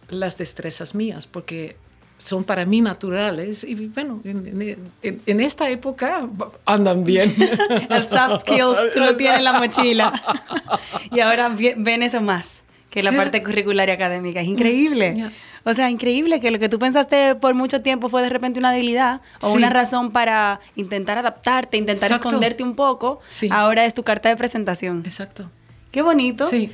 las 0.09 0.37
destrezas 0.37 0.93
mías, 0.93 1.25
porque 1.25 1.75
son 2.23 2.43
para 2.43 2.65
mí 2.65 2.79
naturales 2.79 3.65
y 3.65 3.75
bueno, 3.87 4.21
en, 4.23 5.41
esta 5.41 5.69
época 5.69 6.25
andan 6.65 7.03
bien. 7.03 7.35
El 7.89 8.03
soft 8.07 8.41
skills 8.41 8.93
tú 8.93 8.99
lo 8.99 9.15
tienes 9.15 9.39
en 9.39 9.43
la 9.43 9.53
mochila. 9.53 10.21
y 11.11 11.19
ahora 11.19 11.49
ven 11.49 12.01
eso 12.01 12.21
más 12.21 12.63
que 12.89 13.03
la 13.03 13.11
parte 13.11 13.43
curricular 13.43 13.89
y 13.89 13.91
académica. 13.91 14.39
Es 14.39 14.47
increíble. 14.47 15.31
O 15.65 15.73
sea, 15.73 15.89
increíble 15.89 16.39
que 16.39 16.51
lo 16.51 16.59
que 16.59 16.69
tú 16.69 16.77
pensaste 16.79 17.35
por 17.35 17.55
mucho 17.55 17.81
tiempo 17.81 18.07
fue 18.07 18.21
de 18.21 18.29
repente 18.29 18.59
una 18.59 18.71
debilidad 18.71 19.21
o 19.41 19.51
una 19.53 19.69
razón 19.69 20.11
para 20.11 20.59
intentar 20.75 21.17
adaptarte, 21.17 21.77
intentar 21.77 22.11
esconderte 22.11 22.63
un 22.63 22.75
poco. 22.75 23.19
Ahora 23.49 23.85
es 23.85 23.93
tu 23.93 24.03
carta 24.03 24.29
de 24.29 24.37
presentación. 24.37 25.03
Exacto. 25.05 25.49
Qué 25.91 26.01
bonito. 26.01 26.47
Sí. 26.47 26.71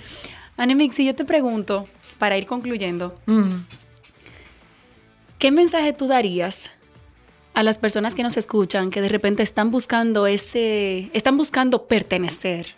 Anemix, 0.58 0.96
si 0.96 1.06
yo 1.06 1.16
te 1.16 1.26
pregunto, 1.26 1.88
para 2.20 2.38
ir 2.38 2.46
concluyendo, 2.46 3.18
mm. 3.26 3.54
¿Qué 5.40 5.52
mensaje 5.52 5.94
tú 5.94 6.08
darías 6.08 6.70
a 7.56 7.64
las 7.64 7.80
personas 7.80 8.14
que 8.14 8.22
nos 8.24 8.38
escuchan 8.38 8.92
que 8.92 9.02
de 9.02 9.10
repente 9.10 9.42
están 9.42 9.72
buscando 9.72 10.28
ese, 10.28 11.10
están 11.14 11.38
buscando 11.38 11.88
pertenecer 11.88 12.76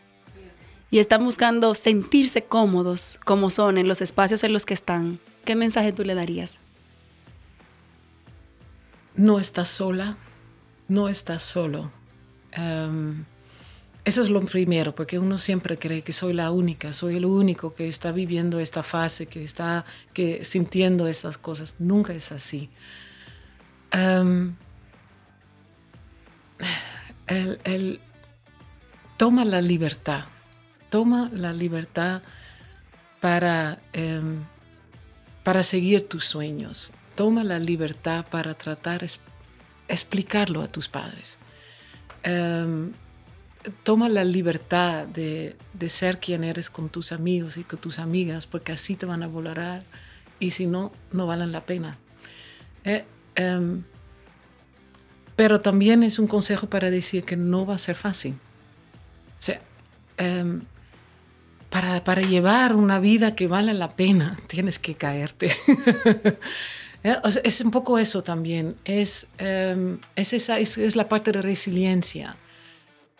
y 0.89 0.99
están 0.99 1.25
buscando 1.25 1.73
sentirse 1.73 2.43
cómodos 2.43 3.19
como 3.25 3.49
son 3.49 3.77
en 3.77 3.87
los 3.87 4.01
espacios 4.01 4.43
en 4.43 4.53
los 4.53 4.65
que 4.65 4.73
están? 4.73 5.19
¿Qué 5.43 5.55
mensaje 5.55 5.91
tú 5.91 6.03
le 6.03 6.15
darías? 6.15 6.59
No 9.15 9.39
estás 9.39 9.69
sola, 9.69 10.17
no 10.87 11.09
estás 11.09 11.43
solo. 11.43 11.91
Em, 12.51 13.25
eso 14.03 14.21
es 14.21 14.29
lo 14.29 14.43
primero, 14.45 14.95
porque 14.95 15.19
uno 15.19 15.37
siempre 15.37 15.77
cree 15.77 16.01
que 16.01 16.11
soy 16.11 16.33
la 16.33 16.51
única, 16.51 16.93
soy 16.93 17.17
el 17.17 17.25
único 17.25 17.75
que 17.75 17.87
está 17.87 18.11
viviendo 18.11 18.59
esta 18.59 18.83
fase, 18.83 19.27
que 19.27 19.43
está 19.43 19.85
que, 20.13 20.43
sintiendo 20.45 21.07
esas 21.07 21.37
cosas. 21.37 21.75
Nunca 21.79 22.13
es 22.13 22.31
así. 22.31 22.69
Em, 23.91 24.55
toma 29.17 29.45
la 29.45 29.61
libertad, 29.61 30.25
toma 30.89 31.29
la 31.33 31.53
libertad 31.53 32.21
para 33.19 33.79
em, 33.93 34.43
para 35.43 35.63
seguir 35.63 36.07
tus 36.07 36.25
sueños. 36.25 36.91
Toma 37.15 37.43
la 37.43 37.59
libertad 37.59 38.25
para 38.29 38.53
tratar 38.53 39.05
explicarlo 39.87 40.61
a 40.61 40.67
tus 40.67 40.87
padres. 40.87 41.37
Toma 43.83 44.09
la 44.09 44.23
libertad 44.23 45.05
de, 45.05 45.55
ser 45.87 46.19
quien 46.19 46.43
eres 46.43 46.69
con 46.69 46.89
tus 46.89 47.11
amigos 47.11 47.57
y 47.57 47.63
con 47.63 47.79
tus 47.79 47.99
amigas, 47.99 48.47
porque 48.47 48.71
así 48.71 48.95
te 48.95 49.05
van 49.05 49.23
a 49.23 49.27
valorar 49.27 49.83
y 50.39 50.51
si 50.51 50.65
no, 50.65 50.91
no 51.11 51.27
valen 51.27 51.51
la 51.51 51.61
pena. 51.61 51.97
Eh, 52.83 53.03
em, 53.35 53.83
pero 55.35 55.61
también 55.61 56.03
es 56.03 56.19
un 56.19 56.27
consejo 56.27 56.67
para 56.67 56.89
decir 56.89 57.23
que 57.23 57.35
no 57.35 57.65
va 57.65 57.75
a 57.75 57.79
ser 57.79 57.95
fácil. 57.95 58.33
O 59.39 59.43
sea, 59.43 59.59
em, 60.17 60.61
para, 61.69 62.21
llevar 62.21 62.75
una 62.75 62.99
vida 62.99 63.33
que 63.35 63.47
vale 63.47 63.73
la 63.73 63.95
pena, 63.95 64.39
tienes 64.47 64.77
que 64.77 64.95
caerte. 64.95 65.55
¿Eh? 67.03 67.15
es 67.43 67.61
un 67.61 67.71
poco 67.71 67.97
eso 67.97 68.21
también, 68.21 68.75
es, 68.85 69.27
em, 69.39 69.97
es, 70.15 70.33
esa, 70.33 70.59
es, 70.59 70.95
la 70.95 71.09
parte 71.09 71.31
de 71.31 71.41
resiliencia. 71.41 72.35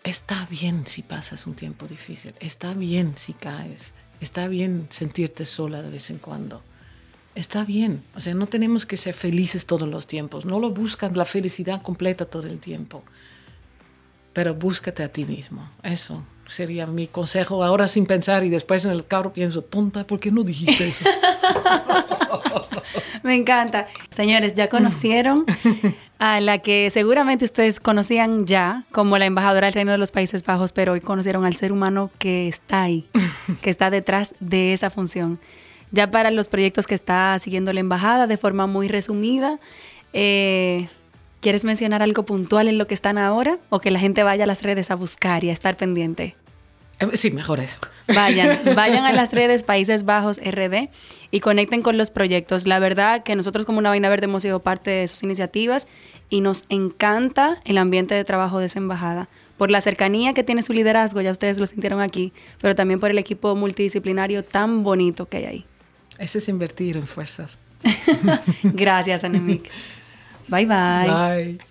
Está 0.04 0.48
bien 0.50 0.88
si 0.88 1.04
pasas 1.04 1.46
un 1.46 1.54
tiempo 1.54 1.88
difícil, 1.88 2.34
está 2.40 2.74
bien 2.74 3.14
si 3.18 3.34
caes, 3.34 3.94
está 4.20 4.48
bien 4.48 4.88
sentirte 4.90 5.46
sola 5.46 5.84
de 5.84 5.92
vez 5.92 6.10
en 6.10 6.18
cuando. 6.18 6.64
Está 7.36 7.64
bien, 7.64 8.04
o 8.16 8.20
sea, 8.20 8.34
no 8.34 8.48
tenemos 8.48 8.86
que 8.86 8.98
ser 8.98 9.14
felices 9.14 9.68
todos 9.68 9.88
los 9.88 10.08
tiempos, 10.08 10.44
no 10.44 10.60
lo 10.60 10.72
buscan 10.72 11.16
la 11.16 11.24
felicidad 11.24 11.84
completa 11.84 12.26
todo 12.26 12.48
el 12.48 12.60
tiempo, 12.60 13.04
pero 14.34 14.56
búscate 14.56 15.04
a 15.04 15.12
ti 15.12 15.24
mismo, 15.24 15.70
eso, 15.84 16.24
sería 16.52 16.86
mi 16.86 17.08
consejo 17.08 17.64
ahora 17.64 17.88
sin 17.88 18.06
pensar 18.06 18.44
y 18.44 18.50
después 18.50 18.86
en 18.86 18.92
el 18.92 19.06
carro 19.06 19.34
pienso, 19.34 19.62
tonta, 19.62 20.06
¿por 20.06 20.20
qué 20.20 20.32
no 20.32 20.44
dijiste 20.44 20.90
eso? 20.90 21.06
Me 23.24 23.36
encanta. 23.36 23.88
Señores, 24.10 24.56
ya 24.56 24.68
conocieron 24.68 25.46
a 26.20 26.40
la 26.40 26.60
que 26.60 26.90
seguramente 26.90 27.46
ustedes 27.46 27.80
conocían 27.80 28.46
ya 28.46 28.84
como 28.92 29.18
la 29.18 29.26
embajadora 29.26 29.68
del 29.68 29.74
Reino 29.74 29.92
de 29.92 29.98
los 29.98 30.12
Países 30.12 30.44
Bajos, 30.44 30.72
pero 30.72 30.94
hoy 30.94 31.02
conocieron 31.02 31.46
al 31.46 31.56
ser 31.56 31.72
humano 31.72 32.10
que 32.18 32.48
está 32.48 32.84
ahí, 32.84 33.08
que 33.62 33.70
está 33.70 33.90
detrás 33.90 34.34
de 34.40 34.74
esa 34.74 34.90
función. 34.90 35.40
Ya 35.92 36.10
para 36.10 36.32
los 36.32 36.48
proyectos 36.48 36.88
que 36.88 36.96
está 36.96 37.38
siguiendo 37.40 37.74
la 37.74 37.82
embajada 37.82 38.28
de 38.28 38.38
forma 38.38 38.66
muy 38.66 38.88
resumida, 38.88 39.60
eh, 40.14 40.90
¿quieres 41.42 41.64
mencionar 41.64 42.02
algo 42.02 42.24
puntual 42.24 42.68
en 42.68 42.78
lo 42.78 42.88
que 42.88 42.94
están 42.94 43.18
ahora 43.18 43.58
o 43.70 43.80
que 43.80 43.92
la 43.92 44.00
gente 44.00 44.24
vaya 44.24 44.46
a 44.46 44.48
las 44.48 44.64
redes 44.64 44.90
a 44.90 44.96
buscar 44.96 45.44
y 45.44 45.50
a 45.50 45.54
estar 45.54 45.76
pendiente? 45.76 46.36
Eh, 47.02 47.18
sí, 47.18 47.32
mejor 47.32 47.60
eso. 47.60 47.80
Vayan, 48.08 48.60
vayan 48.76 49.06
a 49.06 49.14
las 49.14 49.34
redes 49.34 49.64
Países 49.64 50.06
Bajos 50.06 50.40
RD 50.40 50.90
y 51.32 51.40
conecten 51.40 51.82
con 51.82 51.98
los 51.98 52.10
proyectos. 52.10 52.68
La 52.68 52.80
verdad 52.80 53.24
que 53.24 53.36
nosotros 53.36 53.66
como 53.66 53.80
una 53.80 53.90
vaina 53.90 54.10
verde 54.10 54.26
hemos 54.26 54.44
sido 54.44 54.60
parte 54.60 54.92
de 54.92 55.08
sus 55.08 55.24
iniciativas 55.24 55.88
y 56.30 56.42
nos 56.42 56.66
encanta 56.70 57.60
el 57.66 57.78
ambiente 57.78 58.16
de 58.16 58.24
trabajo 58.24 58.60
de 58.60 58.68
esa 58.68 58.80
embajada. 58.80 59.28
Por 59.58 59.70
la 59.70 59.82
cercanía 59.82 60.34
que 60.34 60.44
tiene 60.44 60.64
su 60.64 60.74
liderazgo, 60.74 61.22
ya 61.22 61.32
ustedes 61.32 61.60
lo 61.60 61.66
sintieron 61.66 62.02
aquí, 62.02 62.34
pero 62.62 62.74
también 62.74 63.00
por 63.00 63.12
el 63.12 63.20
equipo 63.20 63.56
multidisciplinario 63.56 64.44
tan 64.44 64.84
bonito 64.84 65.28
que 65.28 65.38
hay 65.38 65.46
ahí. 65.46 65.66
Ese 66.18 66.40
es 66.40 66.50
invertir 66.50 66.98
en 66.98 67.06
fuerzas. 67.06 67.60
Gracias, 68.64 69.24
Anemic. 69.24 69.70
Bye 70.48 70.66
bye. 70.66 71.08
Bye. 71.08 71.71